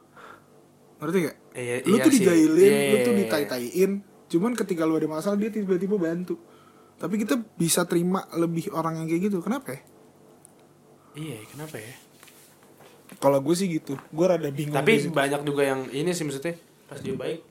ngerti 1.01 1.17
gak? 1.27 1.37
Iya, 1.51 1.75
lu 1.83 1.97
iya 1.97 2.03
tuh 2.05 2.11
sih. 2.13 2.17
dijailin, 2.23 2.71
Iya, 2.71 2.87
lu 2.87 2.95
tuh 2.95 3.11
iya, 3.11 3.11
iya. 3.11 3.21
ditai-taiin 3.27 3.91
cuman 4.31 4.55
ketika 4.55 4.87
lu 4.87 4.95
ada 4.95 5.09
masalah 5.11 5.35
dia 5.35 5.51
tiba-tiba 5.51 5.99
bantu 5.99 6.39
tapi 6.95 7.19
kita 7.19 7.35
bisa 7.59 7.83
terima 7.83 8.23
lebih 8.31 8.71
orang 8.71 9.03
yang 9.03 9.07
kayak 9.09 9.21
gitu 9.27 9.43
kenapa 9.43 9.75
ya? 9.75 9.81
iya, 11.17 11.37
kenapa 11.51 11.75
ya? 11.75 11.91
kalau 13.19 13.43
gue 13.43 13.55
sih 13.57 13.67
gitu 13.67 13.99
gue 13.99 14.25
rada 14.25 14.47
bingung 14.47 14.77
Tapi 14.77 15.11
banyak 15.11 15.41
juga 15.43 15.67
yang 15.67 15.91
ini 15.91 16.15
sih 16.15 16.23
maksudnya 16.23 16.55
pas 16.87 17.01
dia 17.03 17.11
baik 17.17 17.43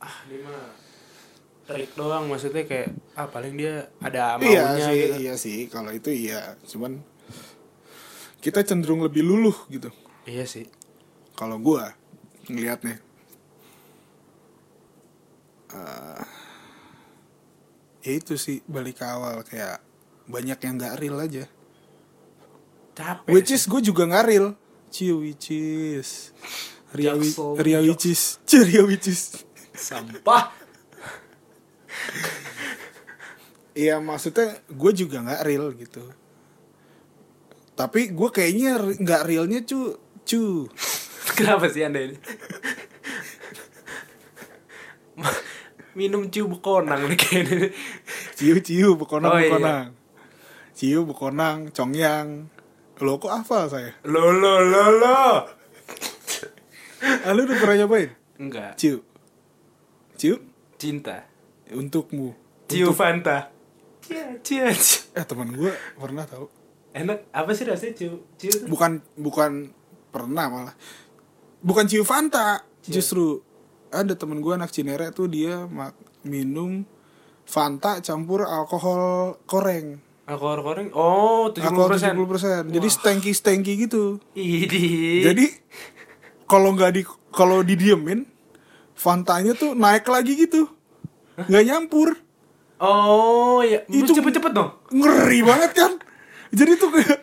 ah 0.00 0.16
ini 0.28 0.40
mah 0.42 0.64
trik 1.68 1.92
doang 1.94 2.26
maksudnya 2.26 2.66
kayak 2.66 2.90
ah 3.14 3.28
paling 3.30 3.54
dia 3.54 3.86
ada 4.02 4.40
iya 4.42 4.74
maunya 4.74 4.86
sih 4.88 4.98
gitu. 4.98 5.14
iya 5.20 5.34
sih 5.36 5.58
kalau 5.70 5.90
itu 5.94 6.10
iya. 6.10 6.56
Cuman 6.66 6.98
kita 8.40 8.64
cenderung 8.64 9.04
lebih 9.04 9.22
luluh 9.22 9.56
gitu. 9.68 9.92
Iya 10.24 10.44
sih. 10.48 10.66
kalau 11.36 11.56
gue 11.56 11.80
ngelihatnya 12.52 13.00
Eh, 15.70 16.22
ya 18.02 18.12
itu 18.18 18.34
sih 18.34 18.58
balik 18.66 18.98
ke 18.98 19.06
awal 19.06 19.46
kayak 19.46 19.78
banyak 20.26 20.58
yang 20.58 20.74
nggak 20.78 20.98
real 20.98 21.16
aja. 21.22 21.44
Capek. 22.90 23.30
which 23.30 23.54
is 23.54 23.70
gue 23.70 23.78
juga 23.78 24.02
nggak 24.10 24.26
real. 24.26 24.46
Ciu 24.90 25.22
which 25.22 25.54
is. 25.54 26.34
Ria, 26.90 27.14
Ria 27.54 27.78
which 27.86 28.10
is. 28.10 28.42
Ria 28.66 28.82
which 28.82 29.06
is 29.06 29.46
sampah. 29.80 30.52
Iya 33.72 33.96
maksudnya 33.98 34.60
gue 34.68 34.92
juga 34.92 35.22
nggak 35.22 35.42
real 35.46 35.70
gitu 35.72 36.02
Tapi 37.72 38.10
gue 38.10 38.28
kayaknya 38.28 38.76
nggak 38.98 39.22
realnya 39.24 39.62
cu 39.64 39.94
Cu 40.26 40.66
Kenapa 41.38 41.70
sih 41.70 41.80
anda 41.80 42.02
ini? 42.02 42.18
Minum 45.94 46.30
ciu 46.30 46.46
bekonang 46.46 47.10
nih 47.10 47.18
kayaknya. 47.18 47.68
Ciu 48.38 48.56
ciu 48.62 48.88
bekonang 48.94 49.30
Oh, 49.32 49.38
iya. 49.38 49.50
bekonang. 49.50 49.86
Ciu 50.72 51.00
bekonang 51.02 51.56
congyang. 51.74 52.28
Lo 53.00 53.16
kok 53.16 53.32
hafal 53.32 53.66
saya? 53.66 53.90
Lo 54.06 54.30
lo 54.30 54.60
lo 54.60 54.84
lo. 55.00 55.20
Ah, 57.00 57.32
lu 57.32 57.48
udah 57.48 57.56
pernah 57.58 57.76
nyobain? 57.80 58.10
Enggak. 58.36 58.76
Ciu. 58.76 59.00
Ciu 60.20 60.36
Cinta. 60.76 61.24
untukmu. 61.70 62.36
Ciu 62.68 62.92
Untuk- 62.92 62.98
Fanta. 62.98 63.48
Cia 64.00 64.36
cia. 64.42 64.68
cia. 64.70 65.00
Eh 65.14 65.24
teman 65.24 65.48
gue 65.50 65.72
pernah 65.94 66.24
tahu. 66.24 66.44
Enak. 66.92 67.30
Apa 67.30 67.54
sih 67.54 67.64
rasanya 67.64 67.94
ciu? 67.94 68.12
Ciu 68.36 68.52
tuh? 68.52 68.66
Bukan 68.66 69.00
bukan 69.14 69.72
pernah 70.10 70.46
malah. 70.46 70.74
Bukan 71.60 71.86
ciu 71.86 72.02
Fanta, 72.02 72.60
justru 72.82 73.40
ada 73.88 74.12
temen 74.12 74.38
gue 74.38 74.50
anak 74.50 74.68
Cinere 74.68 75.08
tuh 75.10 75.24
dia 75.24 75.64
mak- 75.64 75.96
minum 76.20 76.84
Fanta 77.42 77.98
campur 78.00 78.44
alkohol 78.44 79.34
koreng. 79.44 79.98
Alkohol 80.26 80.60
goreng. 80.60 80.88
Oh, 80.92 81.48
70%. 81.48 81.64
Alkohol 81.64 81.90
70%. 81.96 82.70
Jadi 82.70 82.88
stanky 82.88 83.30
stanky 83.32 83.72
gitu. 83.80 84.20
Idi. 84.32 85.22
Jadi 85.22 85.46
kalau 86.44 86.70
nggak 86.72 86.92
di 86.92 87.02
kalau 87.30 87.62
didiemin 87.62 88.26
Fantanya 89.00 89.56
tuh 89.56 89.72
naik 89.72 90.04
lagi 90.04 90.36
gitu. 90.36 90.68
nggak 91.40 91.64
nyampur. 91.64 92.20
Oh, 92.76 93.64
ya. 93.64 93.80
Itu- 93.88 94.12
cepet-cepet 94.12 94.52
dong. 94.52 94.76
Ngeri 94.92 95.40
banget 95.40 95.70
kan? 95.72 95.92
Jadi 96.52 96.72
tuh 96.76 96.92
kayak 96.92 97.18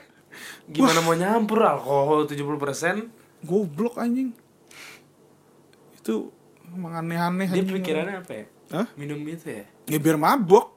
Gimana 0.68 1.00
mau 1.06 1.14
nyampur 1.14 1.62
alkohol 1.62 2.26
70%? 2.26 3.14
goblok 3.46 4.02
anjing. 4.02 4.34
Itu 6.02 6.34
emang 6.66 6.98
aneh-aneh 6.98 7.48
Dia 7.54 7.64
pikirannya 7.64 8.26
apa 8.26 8.34
ya? 8.34 8.46
Hah? 8.74 8.88
Minum 8.98 9.22
itu 9.24 9.48
ya? 9.48 9.66
Ya 9.86 9.98
biar 10.02 10.18
mabok. 10.18 10.74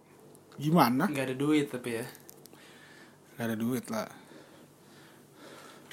Gimana? 0.61 1.09
Nggak 1.09 1.32
ada 1.32 1.36
duit 1.36 1.66
tapi 1.72 1.96
ya. 1.96 2.05
Gak 3.40 3.48
ada 3.48 3.57
duit 3.57 3.88
lah. 3.88 4.05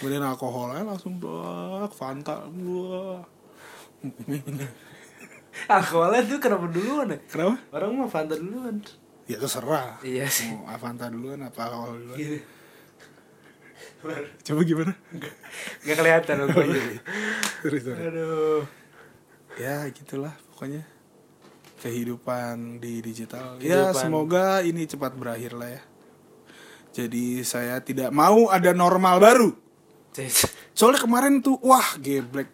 Beliin 0.03 0.19
alkoholnya 0.19 0.83
langsung 0.83 1.15
blok, 1.15 1.95
Fanta, 1.95 2.43
blok. 2.51 3.23
Alkoholnya 5.77 6.21
tuh 6.25 6.39
kenapa 6.39 6.65
duluan 6.69 7.07
ya? 7.13 7.19
Kenapa? 7.27 7.55
Orang 7.73 7.89
mah 7.97 8.09
Fanta 8.09 8.35
duluan. 8.37 8.79
Ya 9.27 9.37
terserah. 9.41 9.99
Iya 10.05 10.25
sih. 10.29 10.51
Mau 10.53 10.69
Fanta 10.79 11.11
duluan 11.11 11.41
apa 11.43 11.67
alkohol 11.67 11.99
duluan? 11.99 12.17
Gitu. 12.17 12.39
Coba 14.47 14.61
gimana? 14.63 14.93
Gak 15.83 15.95
kelihatan 15.97 16.35
alkoholnya 16.47 16.79
sih. 16.79 16.99
Sorry, 17.65 17.79
sorry. 17.81 18.01
Aduh. 18.07 18.61
Ya 19.57 19.89
gitulah 19.89 20.37
pokoknya 20.53 20.85
kehidupan 21.81 22.77
di 22.77 23.01
digital. 23.01 23.57
Ya 23.57 23.89
Kehidupan. 23.89 24.01
semoga 24.01 24.45
ini 24.61 24.85
cepat 24.85 25.13
berakhir 25.17 25.57
lah 25.57 25.69
ya. 25.75 25.81
Jadi 26.93 27.45
saya 27.45 27.77
tidak 27.81 28.09
mau 28.09 28.49
ada 28.49 28.73
normal 28.73 29.21
baru. 29.21 29.49
Soalnya 30.73 31.01
kemarin 31.05 31.41
tuh 31.45 31.57
wah 31.61 31.97
geblek. 32.01 32.49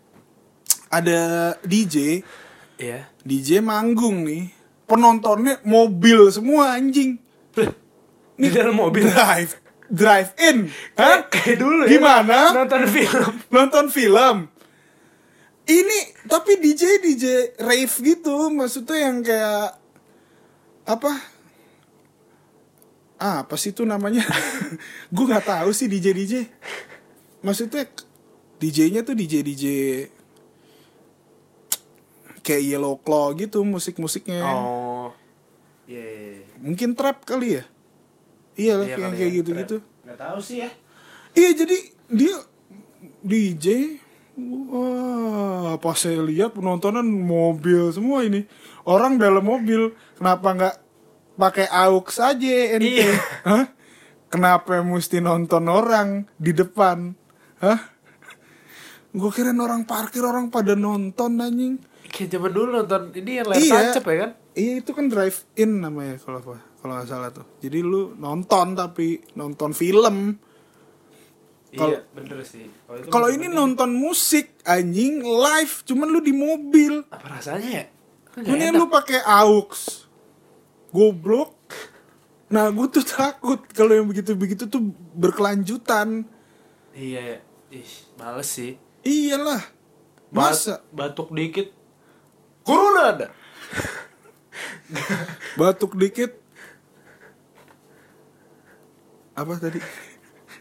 Ada 0.94 1.54
DJ, 1.66 2.22
Iya. 2.78 3.10
DJ 3.26 3.62
manggung 3.62 4.26
nih. 4.26 4.50
Penontonnya 4.90 5.62
mobil 5.64 6.30
semua 6.30 6.76
anjing. 6.78 7.18
Di 8.40 8.50
dalam 8.50 8.76
mobil. 8.78 9.08
Drive, 9.08 9.58
drive 9.88 10.32
in. 10.42 10.70
Hah? 10.98 11.26
Kayak, 11.30 11.58
kayak 11.58 11.58
dulu 11.62 11.82
ya. 11.86 11.90
Gimana? 11.98 12.38
Nonton 12.52 12.84
film. 12.90 13.34
nonton 13.54 13.86
film 13.90 14.38
ini 15.64 16.00
tapi 16.28 16.60
DJ 16.60 17.00
DJ 17.00 17.26
rave 17.64 17.96
gitu 18.04 18.52
maksudnya 18.52 18.98
yang 19.00 19.18
kayak 19.24 19.80
apa 20.84 21.12
ah, 23.24 23.48
apa 23.48 23.56
sih 23.56 23.72
itu 23.72 23.88
namanya 23.88 24.28
gue 25.16 25.26
nggak 25.26 25.48
tahu 25.48 25.72
sih 25.72 25.88
DJ 25.88 26.12
DJ 26.12 26.34
maksudnya 27.40 27.88
DJ-nya 28.60 29.08
tuh 29.08 29.16
DJ 29.16 29.44
DJ 29.44 29.66
kayak 32.44 32.64
Yellow 32.76 33.00
Claw 33.00 33.32
gitu 33.34 33.64
musik-musiknya 33.64 34.44
Oh. 34.44 35.10
Iya. 35.84 36.00
iya, 36.00 36.30
iya. 36.44 36.56
mungkin 36.60 36.94
trap 36.94 37.24
kali 37.24 37.60
ya 37.60 37.64
iya 38.54 38.74
lah 38.78 38.86
Iya 38.86 38.96
kayak 38.96 39.08
kali 39.10 39.18
kayak 39.18 39.32
ya. 39.32 39.38
gitu 39.42 39.52
gitu 39.58 39.78
Nggak 40.04 40.20
tahu 40.20 40.40
sih 40.44 40.58
ya. 40.62 40.70
Iya 41.34 41.50
jadi 41.56 41.78
dia 42.12 42.36
DJ 43.24 43.68
Wah, 44.34 45.78
pas 45.78 45.94
saya 45.94 46.18
lihat 46.26 46.58
penontonan 46.58 47.06
mobil 47.06 47.94
semua 47.94 48.26
ini. 48.26 48.50
Orang 48.82 49.22
dalam 49.22 49.46
mobil, 49.46 49.94
kenapa 50.18 50.48
nggak 50.58 50.76
pakai 51.38 51.70
aux 51.70 52.02
aja 52.18 52.54
ente? 52.74 52.82
Iya. 52.82 53.14
Hah? 53.46 53.66
Kenapa 54.34 54.82
mesti 54.82 55.22
nonton 55.22 55.70
orang 55.70 56.26
di 56.42 56.50
depan? 56.50 57.14
Hah? 57.62 57.78
Gue 59.14 59.30
kirain 59.30 59.62
orang 59.62 59.86
parkir 59.86 60.26
orang 60.26 60.50
pada 60.50 60.74
nonton 60.74 61.38
anjing. 61.38 61.78
Kayak 62.14 62.30
zaman 62.32 62.52
dulu 62.54 62.68
nonton 62.72 63.02
ini 63.12 63.42
yang 63.42 63.48
layar 63.50 63.58
Iya. 63.60 63.74
tancap 63.90 64.04
ya 64.06 64.18
kan? 64.22 64.32
Iya 64.54 64.74
itu 64.78 64.92
kan 64.94 65.06
drive 65.10 65.38
in 65.56 65.82
namanya 65.82 66.22
kalau 66.22 66.38
apa 66.40 66.62
kalau 66.78 66.94
nggak 66.94 67.10
salah 67.10 67.30
tuh. 67.30 67.46
Jadi 67.58 67.80
lu 67.82 68.14
nonton 68.14 68.78
tapi 68.78 69.08
nonton 69.34 69.74
film. 69.74 70.38
Kalau- 71.74 71.90
iya, 71.90 72.06
bener 72.14 72.38
sih. 72.46 72.70
Kalau 72.86 72.98
itu 73.00 73.10
Kalau 73.10 73.28
masih 73.28 73.36
ini 73.36 73.48
penting. 73.48 73.58
nonton 73.58 73.90
musik 73.92 74.46
anjing 74.62 75.14
live, 75.20 75.74
cuman 75.84 76.08
lu 76.08 76.22
di 76.22 76.30
mobil. 76.32 77.02
apa 77.10 77.28
rasanya 77.34 77.70
ya? 77.74 77.86
Enak. 78.36 78.78
lu 78.78 78.86
pakai 78.88 79.20
aux. 79.24 80.06
Goblok. 80.92 81.58
Nah, 82.48 82.70
gue 82.70 82.86
tuh 82.88 83.02
takut 83.02 83.58
kalau 83.74 83.90
yang 83.92 84.06
begitu-begitu 84.06 84.70
tuh 84.70 84.82
berkelanjutan. 85.14 86.30
Iya, 86.94 87.42
ih, 87.68 87.92
males 88.14 88.46
sih. 88.46 88.78
Iyalah. 89.02 89.66
Masa 90.30 90.86
batuk 90.90 91.34
dikit 91.34 91.74
corona 92.64 93.04
ada. 93.14 93.28
batuk 95.60 95.96
dikit 95.96 96.32
apa 99.34 99.54
tadi? 99.58 99.80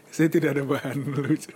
Saya 0.09 0.29
tidak 0.29 0.57
ada 0.57 0.63
bahan 0.65 0.97
lucu. 1.09 1.53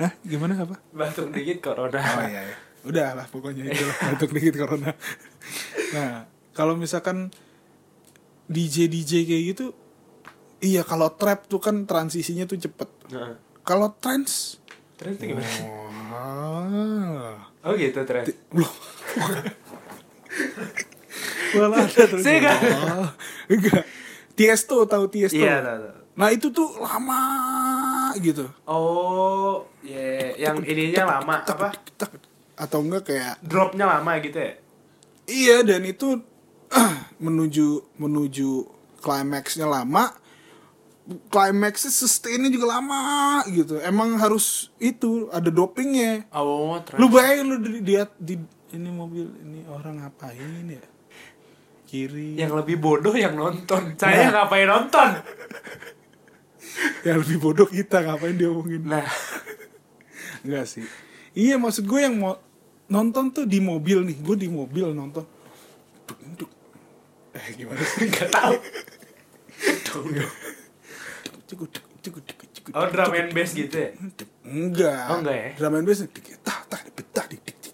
Hah? 0.00 0.12
Gimana 0.24 0.64
apa? 0.64 0.80
Batuk 0.92 1.32
dikit 1.32 1.60
corona. 1.60 2.00
Oh 2.00 2.24
iya, 2.24 2.40
iya. 2.44 2.56
Udah 2.80 3.12
lah 3.12 3.26
pokoknya 3.28 3.68
itu 3.68 3.84
lah 3.84 3.96
batuk 4.12 4.32
dikit 4.32 4.56
corona. 4.56 4.96
Nah, 5.92 6.24
kalau 6.56 6.76
misalkan 6.76 7.28
DJ 8.48 8.88
DJ 8.88 9.28
kayak 9.28 9.44
gitu, 9.52 9.66
iya 10.64 10.80
kalau 10.84 11.12
trap 11.12 11.44
tuh 11.48 11.60
kan 11.60 11.84
transisinya 11.84 12.48
tuh 12.48 12.56
cepet. 12.56 12.88
Nah, 13.12 13.36
Kalau 13.60 13.92
trance, 14.00 14.56
terus 14.96 15.20
itu 15.20 15.36
gimana? 15.36 15.44
wah, 16.08 17.49
Oh 17.60 17.72
gitu 17.74 18.00
terus. 18.02 18.32
belum. 18.48 18.72
Malah 21.52 21.78
ada 21.82 22.02
terus. 22.06 22.22
Nggak- 22.22 22.60
Oh, 22.72 23.08
enggak. 23.48 23.82
Tiesto 24.32 24.76
tahu 24.84 25.04
Tiesto? 25.06 25.36
Iya, 25.36 25.60
tahu. 25.60 25.88
Nah 26.16 26.28
itu 26.30 26.48
tuh 26.48 26.68
lama 26.76 27.20
gitu. 28.16 28.48
Oh, 28.64 29.66
ya, 29.80 30.32
yang 30.38 30.56
ininya 30.62 31.18
lama 31.18 31.34
apa? 31.42 31.68
Atau 32.56 32.80
enggak 32.80 33.02
kayak 33.06 33.34
Dropnya 33.40 33.88
lama 33.90 34.12
gitu 34.18 34.36
ya? 34.36 34.52
Iya 35.26 35.56
dan 35.62 35.84
itu 35.84 36.20
menuju 37.24 37.66
menuju 37.96 38.50
klimaksnya 39.00 39.64
lama, 39.64 40.12
klimaksnya 41.30 41.90
sustainnya 41.90 42.50
juga 42.50 42.78
lama 42.78 43.42
gitu. 43.50 43.78
Emang 43.82 44.14
harus 44.18 44.70
itu 44.78 45.26
ada 45.34 45.50
dopingnya. 45.50 46.30
Oh, 46.34 46.78
terus. 46.82 46.98
Lu 46.98 47.06
bayangin 47.10 47.46
lu 47.50 47.56
di, 47.58 47.80
di, 47.82 47.94
di 48.18 48.34
ini 48.70 48.88
mobil 48.90 49.26
ini 49.42 49.66
orang 49.66 50.06
ngapain 50.06 50.66
ya? 50.70 50.84
Kiri. 51.90 52.38
yang 52.38 52.54
lebih 52.54 52.78
bodoh 52.78 53.10
yang 53.10 53.34
nonton. 53.34 53.98
Saya 53.98 54.30
ngapain 54.30 54.70
nonton? 54.70 55.10
Yang 57.04 57.26
lebih 57.26 57.38
bodoh 57.42 57.68
kita 57.68 58.00
ngapain 58.04 58.36
dia 58.38 58.46
omongin? 58.46 58.86
Nah, 58.86 59.04
Enggak 60.44 60.64
sih. 60.68 60.86
Iya 61.36 61.60
maksud 61.60 61.84
gue 61.86 62.00
yang 62.00 62.16
mau 62.16 62.38
nonton 62.88 63.30
tuh 63.30 63.44
di 63.44 63.60
mobil 63.60 64.02
nih. 64.06 64.16
Gue 64.22 64.36
di 64.36 64.48
mobil 64.48 64.90
nonton. 64.94 65.24
Duk, 66.08 66.18
duk. 66.40 66.50
Eh 67.36 67.46
gimana 67.54 67.82
sih? 67.84 68.08
nggak 68.08 68.30
tahu. 68.32 68.54
Cukup, 69.60 70.08
cukup, 70.08 70.08
cukup, 70.08 70.24
cukup, 70.24 70.32
cukup, 71.26 71.39
Oh, 72.70 72.86
drum 72.86 73.12
and 73.14 73.30
bass 73.34 73.50
gitu 73.52 73.76
ya? 73.76 73.90
Enggak. 74.46 75.04
Oh, 75.10 75.18
enggak 75.20 75.36
ya? 75.36 75.48
Drum 75.58 75.74
and 75.80 75.86
bass 75.86 75.98
tah 76.46 76.60
tah 76.70 76.80
tah 76.80 77.26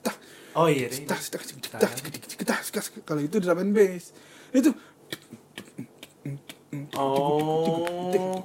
tah 0.03 0.16
Oh 0.57 0.66
iya, 0.72 0.89
tah 0.89 1.20
tah 1.20 1.43
tah 1.43 1.93
tah 2.41 2.61
tah 2.64 2.85
kalau 3.05 3.20
itu 3.20 3.37
drum 3.39 3.61
and 3.61 3.72
bass. 3.77 4.16
Itu 4.53 4.72
Oh. 6.97 8.45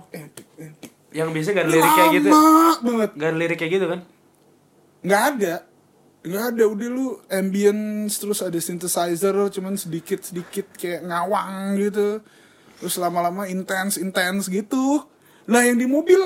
Yang 1.11 1.29
biasa 1.35 1.49
gak 1.51 1.65
ada 1.67 1.71
lirik 1.71 1.91
kayak 1.91 2.11
gitu. 2.15 2.29
lama 2.31 2.71
banget. 2.79 3.09
Gak 3.19 3.27
ada 3.27 3.37
lirik 3.37 3.57
kayak 3.59 3.73
gitu 3.75 3.87
kan? 3.91 4.01
nggak 5.01 5.23
ada 5.33 5.65
nggak 6.21 6.43
ada 6.53 6.63
udah 6.69 6.89
lu 6.93 7.17
ambience 7.33 8.21
terus 8.21 8.45
ada 8.45 8.57
synthesizer 8.61 9.33
cuman 9.33 9.73
sedikit 9.73 10.21
sedikit 10.21 10.69
kayak 10.77 11.09
ngawang 11.09 11.81
gitu 11.81 12.21
terus 12.77 12.95
lama-lama 13.01 13.49
intens 13.49 13.97
intens 13.97 14.45
gitu 14.45 15.09
lah 15.47 15.61
yang 15.65 15.77
di 15.77 15.87
mobil? 15.87 16.21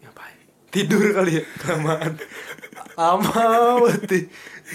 Ngapain? 0.00 0.38
Tidur 0.68 1.02
kali 1.12 1.40
ya? 1.40 1.44
Kelamaan. 1.60 2.12
Lama 2.92 3.32
banget 3.80 4.02
ti- 4.06 4.28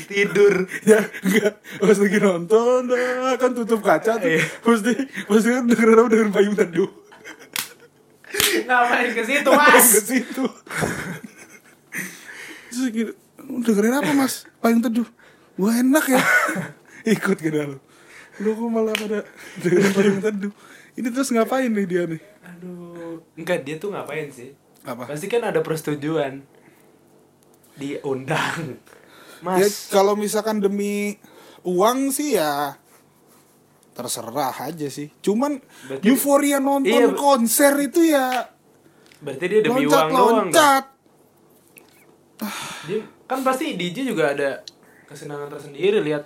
tidur. 0.05 0.65
ya 0.85 1.01
enggak. 1.21 1.53
Pas 1.77 1.97
lagi 1.97 2.19
nonton 2.19 2.79
dah, 2.85 3.33
kan 3.37 3.51
tutup 3.53 3.81
kaca 3.81 4.17
tuh. 4.17 4.29
Iya. 4.29 4.41
pasti 4.61 4.93
pasti 5.25 5.47
kan 5.49 5.63
dengerin 5.65 5.97
apa 5.97 6.07
dengerin 6.07 6.33
payung 6.33 6.55
teduh 6.55 6.89
Ngapain 8.37 9.09
ke 9.15 9.23
situ, 9.23 9.49
ke 9.49 10.01
situ? 10.03 10.43
Terus 12.69 12.85
gitu 12.91 13.11
dengerin 13.63 13.95
apa 13.97 14.11
mas? 14.13 14.45
Payung 14.59 14.81
teduh 14.81 15.07
wah 15.57 15.73
enak 15.73 16.05
ya. 16.07 16.21
Ikut 17.17 17.37
ke 17.39 17.49
dalam. 17.49 17.79
Lu 18.37 18.53
kok 18.53 18.69
malah 18.69 18.93
pada 18.93 19.25
dengerin 19.61 19.93
payung 19.93 20.19
teduh 20.21 20.53
ini 20.97 21.13
terus 21.13 21.29
ngapain 21.29 21.69
nih 21.69 21.85
dia 21.85 22.03
nih 22.09 22.17
Aduh, 22.47 23.19
enggak 23.33 23.61
dia 23.61 23.75
tuh 23.75 23.91
ngapain 23.91 24.27
sih? 24.27 24.55
Apa? 24.81 25.03
Pasti 25.05 25.27
kan 25.27 25.43
ada 25.43 25.59
persetujuan. 25.59 26.41
Diundang. 27.75 28.79
ya 29.37 29.61
Mas, 29.61 29.87
kalau 29.87 30.13
misalkan 30.13 30.57
demi 30.57 31.13
uang 31.61 32.09
sih 32.09 32.33
ya 32.33 32.73
terserah 33.93 34.49
aja 34.63 34.87
sih 34.87 35.13
cuman 35.19 35.61
Berarti- 35.83 36.05
euforia 36.05 36.57
nonton 36.57 36.89
Iya, 36.89 37.13
konser 37.13 37.73
itu 37.79 38.01
ya 38.03 38.49
berarti 39.19 39.45
dia 39.47 39.61
demi 39.61 39.83
loncat 39.83 39.93
uang 39.99 40.09
doang. 40.11 40.29
loncat 40.49 40.83
Dia 42.83 42.97
kan 43.25 43.39
pasti 43.41 43.73
DJ 43.73 44.05
juga 44.05 44.31
ada 44.31 44.61
kesenangan 45.05 45.49
tersendiri 45.49 45.97
lihat 45.99 46.25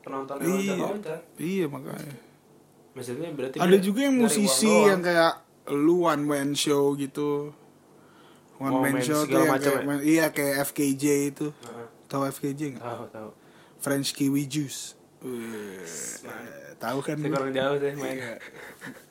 penonton 0.00 0.36
yang 0.38 0.48
iya 0.54 0.72
loncat-loncat. 0.74 1.20
iya 1.36 1.64
makanya 1.66 2.16
Maksudnya 2.92 3.28
berarti 3.30 3.56
ada 3.58 3.76
juga 3.78 4.00
yang 4.02 4.16
musisi 4.16 4.66
doang. 4.66 4.88
yang 4.88 5.00
kayak 5.00 5.34
lu 5.70 6.04
one 6.04 6.22
man 6.22 6.52
show 6.52 6.92
gitu 6.92 7.52
one 8.56 8.72
Oh, 8.72 8.80
man 8.80 8.98
show 8.98 9.22
kayak, 9.22 9.48
macam 9.48 9.72
kayak 9.78 9.86
ya? 9.86 9.96
iya 10.02 10.26
kayak 10.28 10.54
FKJ 10.66 11.04
itu 11.30 11.46
Heeh. 11.52 11.86
tahu 12.06 12.22
FKJ 12.26 12.60
nggak 12.74 12.82
Tahu, 12.82 13.04
tahu. 13.08 13.30
French 13.78 14.10
Kiwi 14.12 14.44
Juice 14.44 14.98
Wih, 15.18 15.82
tahu 16.76 16.98
kan 17.00 17.18
kurang 17.18 17.50
jauh 17.50 17.74
sih 17.76 17.90
main. 17.92 18.38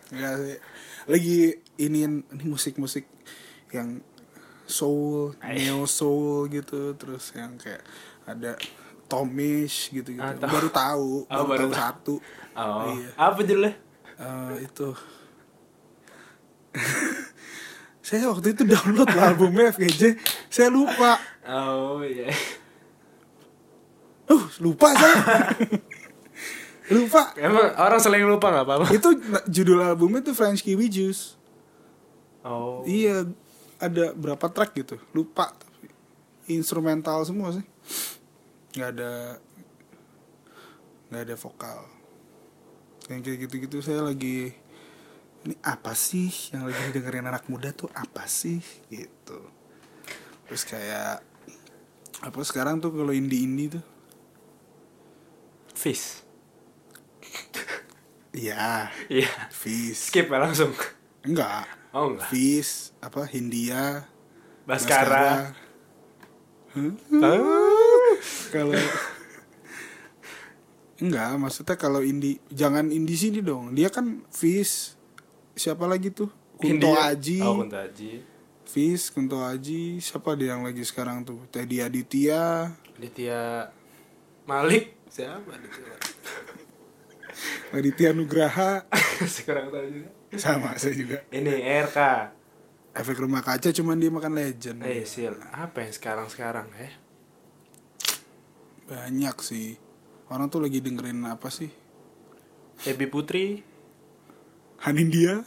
Enggak 0.08 0.34
sih. 0.40 0.58
Lagi 1.04 1.40
ini 1.78 2.00
ini 2.00 2.48
musik-musik 2.48 3.04
yang 3.70 4.00
soul, 4.64 5.36
neo 5.44 5.84
soul 5.84 6.48
gitu, 6.48 6.96
terus 6.96 7.36
yang 7.36 7.60
kayak 7.60 7.84
ada 8.24 8.56
Tomish 9.06 9.92
gitu 9.92 10.16
gitu. 10.16 10.24
Ah, 10.24 10.32
tahu. 10.34 10.48
baru 10.48 10.70
tahu, 10.70 11.12
Oh, 11.28 11.44
baru, 11.44 11.48
baru 11.48 11.66
tahu 11.66 11.76
satu. 11.76 12.16
Oh, 12.56 12.88
Iya. 12.88 13.10
apa 13.14 13.40
judulnya? 13.40 13.74
Eh, 14.16 14.56
itu. 14.64 14.88
saya 18.08 18.32
waktu 18.32 18.56
itu 18.56 18.64
download 18.64 19.10
lah 19.12 19.34
albumnya 19.34 19.74
FGJ, 19.76 20.16
saya 20.48 20.70
lupa. 20.72 21.20
Oh 21.48 22.00
iya. 22.04 22.32
Uh, 24.28 24.46
lupa 24.64 24.92
saya. 24.96 25.18
lupa. 26.96 27.36
Emang 27.36 27.68
orang 27.76 28.00
selain 28.00 28.28
lupa 28.28 28.48
nggak 28.52 28.66
apa-apa? 28.66 28.88
Itu 28.96 29.16
judul 29.48 29.84
albumnya 29.84 30.24
tuh 30.24 30.36
French 30.36 30.64
Kiwi 30.64 30.88
Juice. 30.88 31.36
Oh. 32.48 32.84
Iya, 32.88 33.28
ada 33.78 34.16
berapa 34.16 34.48
track 34.48 34.72
gitu, 34.74 34.96
lupa 35.12 35.52
instrumental 36.48 37.22
semua 37.28 37.52
sih. 37.52 37.66
nggak 38.78 38.90
ada 38.94 39.14
nggak 41.12 41.24
ada 41.28 41.36
vokal. 41.36 41.80
Yang 43.08 43.20
kayak 43.24 43.38
gitu-gitu 43.48 43.78
saya 43.84 44.04
lagi 44.04 44.56
ini 45.46 45.56
apa 45.62 45.94
sih 45.94 46.32
yang 46.56 46.66
lagi 46.66 46.96
dengerin 46.96 47.30
anak 47.30 47.46
muda 47.52 47.70
tuh 47.76 47.92
apa 47.94 48.26
sih 48.26 48.58
gitu. 48.90 49.40
Terus 50.48 50.64
kayak 50.66 51.22
apa 52.24 52.40
sekarang 52.42 52.82
tuh 52.82 52.90
kalau 52.96 53.14
indie-indie 53.14 53.78
tuh 53.78 53.86
Fish. 55.78 56.26
Iya, 58.34 58.90
Iya. 59.10 59.30
Fish. 59.54 60.10
Skip 60.10 60.30
ya 60.30 60.38
langsung. 60.42 60.74
Enggak. 61.22 61.70
Oh 61.94 62.14
enggak. 62.14 62.30
Fish, 62.30 62.94
apa 63.02 63.26
Hindia, 63.30 64.06
Baskara. 64.66 65.54
Kalau 68.54 68.74
enggak 70.98 71.30
maksudnya 71.38 71.76
kalau 71.78 72.02
indie 72.02 72.42
jangan 72.50 72.90
indie 72.90 73.18
sini 73.18 73.46
dong 73.46 73.78
dia 73.78 73.94
kan 73.94 74.26
Fish 74.34 74.97
siapa 75.58 75.84
lagi 75.84 76.08
tuh 76.10 76.30
Kunto 76.54 76.88
India. 76.88 77.10
Aji 77.10 77.38
Oh, 77.42 77.60
Kunto 77.60 77.76
Aji. 77.76 78.12
Fish 78.64 79.10
Kunto 79.10 79.38
Aji 79.40 79.98
siapa 79.98 80.34
dia 80.34 80.54
yang 80.54 80.62
lagi 80.62 80.82
sekarang 80.82 81.22
tuh 81.22 81.42
Teddy 81.48 81.80
Aditya 81.80 82.72
Aditya 82.94 83.70
Malik. 84.44 84.94
Siapa 85.08 85.50
Aditya? 85.50 85.94
Aditya 87.76 88.10
Nugraha 88.12 88.86
Saya 89.24 89.44
kurang 89.44 89.68
tahu 89.70 89.88
juga. 89.88 90.10
sama 90.34 90.76
saya 90.76 90.94
juga 90.94 91.18
Ini 91.30 91.54
RK. 91.84 92.00
efek 92.94 93.18
rumah 93.18 93.40
kaca 93.40 93.70
cuman 93.70 93.96
dia 93.96 94.10
makan 94.10 94.34
legend 94.34 94.82
Eh, 94.82 95.06
Sil, 95.06 95.38
apa 95.48 95.80
yang 95.80 95.92
sekarang-sekarang 95.92 96.68
eh? 96.76 96.94
banyak 98.86 99.36
sih 99.38 99.76
orang 100.28 100.48
tuh 100.48 100.60
lagi 100.60 100.80
dengerin 100.80 101.20
apa 101.24 101.48
sih 101.48 101.68
Ebi 102.80 103.06
Putri. 103.06 103.66
Hanindia 104.82 105.42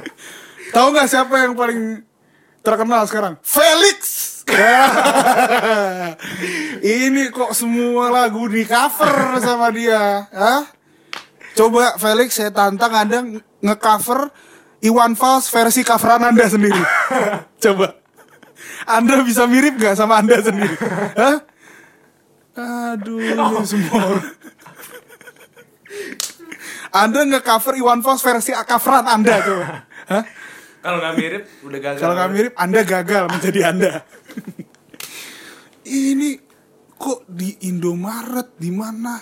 tahu 0.74 0.86
nggak 0.92 1.08
siapa 1.08 1.34
yang 1.46 1.54
paling 1.54 2.02
terkenal 2.60 3.06
sekarang? 3.06 3.34
Felix! 3.46 4.34
Ini 6.82 7.34
kok 7.34 7.50
semua 7.50 8.14
lagu 8.14 8.46
di 8.46 8.62
cover 8.62 9.42
sama 9.42 9.74
dia 9.74 10.26
Hah? 10.30 10.70
coba 11.58 11.98
Felix 11.98 12.38
saya 12.38 12.54
tantang 12.54 12.94
anda 12.94 13.18
ngecover 13.58 14.30
Iwan 14.84 15.16
Fals 15.16 15.48
versi 15.48 15.80
coveran 15.82 16.30
anda 16.30 16.44
sendiri. 16.46 16.78
Coba. 17.64 17.96
Anda 18.86 19.24
bisa 19.24 19.48
mirip 19.48 19.80
gak 19.80 19.96
sama 19.96 20.20
anda 20.20 20.38
sendiri? 20.38 20.76
Hah? 21.16 21.36
aduh 22.56 23.20
ini 23.20 23.62
semua. 23.68 24.16
Anda 26.98 27.20
ngecover 27.22 27.74
Iwan 27.74 28.00
Fals 28.00 28.20
versi 28.20 28.52
coveran 28.52 29.04
anda 29.06 29.34
coba 29.38 29.66
Hah? 30.12 30.24
Kalau 30.78 30.98
nggak 30.98 31.14
mirip, 31.16 31.42
udah 31.60 31.80
gagal. 31.80 31.98
Kalau 31.98 32.14
nggak 32.14 32.30
mirip, 32.30 32.52
Anda 32.54 32.80
gagal 32.86 33.24
menjadi 33.26 33.60
Anda. 33.66 33.92
Ini 35.82 36.30
kok 36.92 37.26
di 37.26 37.58
Indomaret 37.62 38.54
di 38.54 38.70
mana 38.70 39.18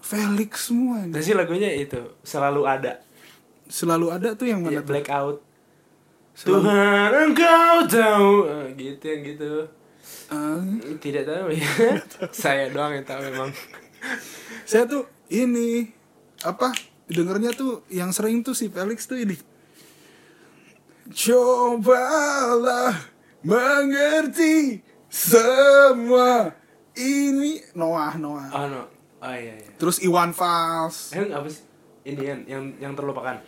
Felix 0.00 0.68
semua 0.68 1.00
ini. 1.00 1.12
Dan 1.12 1.20
sih 1.20 1.32
lagunya 1.32 1.70
itu 1.70 2.16
selalu 2.20 2.64
ada. 2.64 3.04
Selalu 3.64 4.06
ada 4.10 4.28
tuh 4.32 4.48
yang 4.48 4.60
mana 4.60 4.74
Ya, 4.74 4.80
tuh? 4.80 4.88
blackout. 4.88 5.36
Selalu- 6.34 6.64
Tuhan 6.64 7.10
engkau 7.22 7.74
tahu 7.86 8.30
Eh, 8.46 8.66
gitu 8.74 9.04
yang 9.06 9.20
gitu. 9.22 9.52
Eh, 10.28 10.96
Tidak 10.98 11.24
tahu 11.24 11.46
ya. 11.52 11.68
Saya 12.34 12.68
doang 12.68 12.92
yang 12.92 13.04
tahu 13.04 13.20
memang. 13.22 13.52
saya 14.64 14.82
tuh 14.82 15.04
ini 15.28 15.86
apa 16.42 16.74
dengernya 17.06 17.54
tuh 17.54 17.86
yang 17.92 18.10
sering 18.10 18.42
tuh 18.42 18.54
si 18.54 18.70
Felix 18.70 19.06
tuh 19.06 19.18
ini. 19.18 19.36
Cobalah 21.12 22.94
mengerti 23.42 24.80
semua 25.10 26.54
ini 26.96 27.60
Noah 27.74 28.14
Noah. 28.16 28.48
Oh 28.54 28.66
no. 28.70 28.82
Oh 29.22 29.34
iya 29.34 29.54
iya. 29.54 29.70
Terus 29.78 30.02
Iwan 30.02 30.34
Fals. 30.34 31.14
Emang 31.14 31.42
apa 31.42 31.48
sih? 31.50 31.62
Ini 32.02 32.22
yang 32.22 32.40
yang, 32.50 32.64
yang 32.82 32.92
terlupakan. 32.98 33.38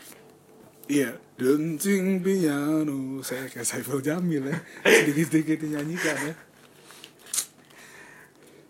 Iya, 0.84 1.16
denting 1.40 2.20
piano. 2.20 3.24
Saya 3.24 3.49
kayak 3.49 3.66
Saiful 3.66 4.05
Jamil 4.05 4.53
ya. 4.53 4.59
Sedikit-sedikit 4.84 5.64
dinyanyikan 5.64 6.16
ya. 6.30 6.34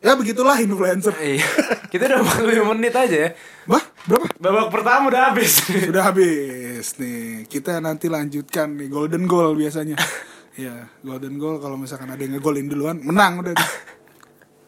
Ya 0.04 0.12
begitulah 0.20 0.60
influencer. 0.60 1.16
Iya. 1.16 1.48
Kita 1.88 2.04
udah 2.12 2.20
45 2.20 2.76
menit 2.76 2.92
aja 2.92 3.16
ya. 3.24 3.30
Bah, 3.64 3.80
berapa? 4.04 4.28
Babak 4.36 4.68
pertama 4.68 5.08
udah 5.08 5.32
habis. 5.32 5.64
Sudah 5.88 6.12
habis 6.12 6.92
nih. 7.00 7.48
Kita 7.48 7.80
nanti 7.80 8.12
lanjutkan 8.12 8.76
nih 8.76 8.92
golden 8.92 9.24
goal 9.24 9.56
biasanya. 9.56 9.96
Iya, 10.54 10.86
golden 11.02 11.34
goal 11.34 11.58
kalau 11.58 11.74
misalkan 11.74 12.06
ada 12.14 12.22
yang 12.22 12.38
ngegolin 12.38 12.70
duluan, 12.70 13.02
menang 13.02 13.42
udah. 13.42 13.58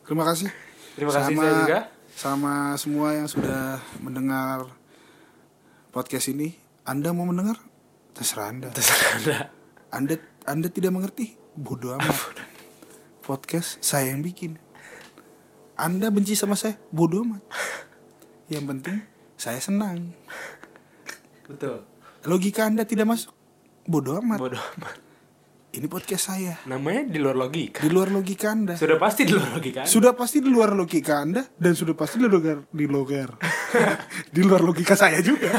Terima 0.03 0.26
kasih. 0.26 0.51
Terima 0.99 1.14
kasih 1.14 1.30
sama, 1.30 1.43
saya 1.47 1.55
juga. 1.62 1.78
Sama 2.11 2.53
semua 2.74 3.09
yang 3.14 3.30
sudah 3.30 3.78
mendengar 4.03 4.66
podcast 5.95 6.26
ini. 6.34 6.59
Anda 6.82 7.14
mau 7.14 7.22
mendengar? 7.22 7.62
Terserah 8.18 8.51
Anda. 8.51 8.74
Terserah 8.74 9.14
Anda. 9.14 9.37
Anda 9.95 10.14
Anda 10.43 10.68
tidak 10.74 10.91
mengerti? 10.91 11.39
Bodoh 11.55 11.95
amat. 11.95 12.34
podcast 13.22 13.78
saya 13.78 14.11
yang 14.11 14.26
bikin. 14.26 14.59
Anda 15.77 16.09
benci 16.09 16.33
sama 16.33 16.57
saya, 16.57 16.81
bodoh 16.89 17.20
amat. 17.20 17.45
Yang 18.49 18.64
penting 18.64 18.97
saya 19.37 19.61
senang. 19.61 20.16
Betul. 21.45 21.85
Logika 22.24 22.64
Anda 22.64 22.89
tidak 22.89 23.12
masuk, 23.12 23.37
bodoh 23.85 24.16
amat. 24.24 24.41
Bodoh 24.41 24.62
amat. 24.81 24.97
Ini 25.77 25.85
podcast 25.93 26.33
saya. 26.33 26.57
Namanya 26.64 27.05
di 27.12 27.20
luar 27.20 27.37
logika. 27.37 27.85
Di 27.85 27.93
luar 27.93 28.09
logika 28.09 28.57
Anda. 28.57 28.81
Sudah 28.81 28.97
pasti 28.97 29.29
di 29.29 29.37
luar 29.37 29.53
logika. 29.53 29.81
Sudah 29.85 30.12
pasti 30.16 30.39
di 30.41 30.49
luar 30.49 30.72
logika 30.72 31.20
Anda 31.20 31.45
dan 31.61 31.72
sudah 31.77 31.93
pasti 31.93 32.16
di 32.16 32.24
luar 32.24 32.64
di 32.72 32.87
luar 32.89 33.29
di 34.35 34.41
luar 34.41 34.64
logika 34.64 34.97
saya 34.97 35.20
juga. 35.20 35.53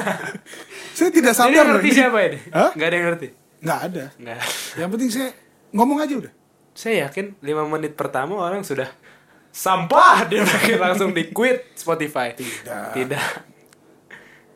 saya 0.98 1.14
tidak 1.14 1.38
Jadi 1.38 1.42
sadar 1.54 1.64
loh 1.70 1.78
ngerti 1.78 1.90
ini. 1.94 1.98
siapa 2.02 2.18
ini? 2.26 2.38
Hah? 2.50 2.72
Gak 2.74 2.88
ada 2.90 2.96
yang 2.98 3.06
ngerti. 3.14 3.28
Nggak 3.62 3.80
ada. 3.86 4.04
Nggak. 4.18 4.40
Yang 4.82 4.90
penting 4.98 5.10
saya 5.14 5.30
ngomong 5.78 5.98
aja 6.02 6.14
udah. 6.18 6.34
Saya 6.74 6.96
yakin 7.06 7.26
5 7.38 7.74
menit 7.78 7.94
pertama 7.94 8.42
orang 8.42 8.66
sudah 8.66 8.90
sampah 9.58 10.22
dia 10.30 10.46
pakai 10.46 10.78
langsung 10.78 11.10
di 11.10 11.34
quit 11.34 11.74
Spotify. 11.74 12.38
Tidak. 12.38 12.94
Tidak. 12.94 13.30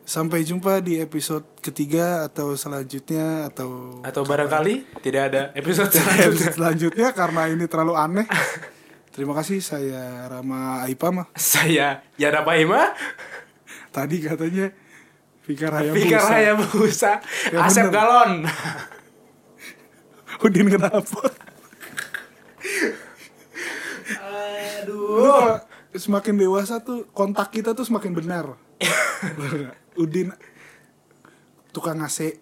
Sampai 0.02 0.42
jumpa 0.46 0.82
di 0.82 0.98
episode 0.98 1.46
ketiga 1.62 2.26
atau 2.26 2.54
selanjutnya 2.54 3.50
atau 3.50 4.02
Atau 4.02 4.22
barangkali 4.26 5.02
tidak 5.02 5.22
ada 5.30 5.42
episode 5.54 5.90
episode 5.90 5.98
selanjutnya. 5.98 6.50
selanjutnya 6.54 7.08
karena 7.14 7.42
ini 7.50 7.64
terlalu 7.66 7.94
aneh. 7.98 8.26
Terima 9.12 9.36
kasih 9.36 9.60
saya 9.60 10.24
Rama 10.26 10.82
Aipama. 10.88 11.28
Saya 11.36 12.00
Yana 12.16 12.42
Paima, 12.42 12.96
Tadi 13.92 14.24
katanya 14.24 14.72
Fikar 15.44 15.68
Hayabusa. 15.74 16.00
Fikar 16.00 16.24
Hayabusa, 16.32 17.12
Ya 17.52 17.58
Asep 17.66 17.90
bener. 17.90 17.94
Galon. 17.94 18.32
Udin 20.42 20.66
kenapa? 20.72 21.22
Aduh. 24.82 25.62
Lu 25.92 25.98
semakin 25.98 26.34
dewasa 26.40 26.80
tuh 26.82 27.06
kontak 27.12 27.54
kita 27.54 27.76
tuh 27.76 27.86
semakin 27.86 28.12
benar. 28.16 28.56
Udin 30.02 30.32
tukang 31.70 32.00
AC. 32.02 32.40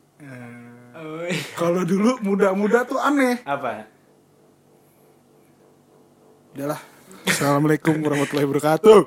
Kalau 1.57 1.83
dulu 1.85 2.21
muda-muda 2.25 2.85
tuh 2.87 3.01
aneh. 3.01 3.43
Apa? 3.45 3.85
Udahlah. 6.57 6.81
Assalamualaikum 7.29 7.95
warahmatullahi 8.01 8.47
wabarakatuh. 8.49 9.01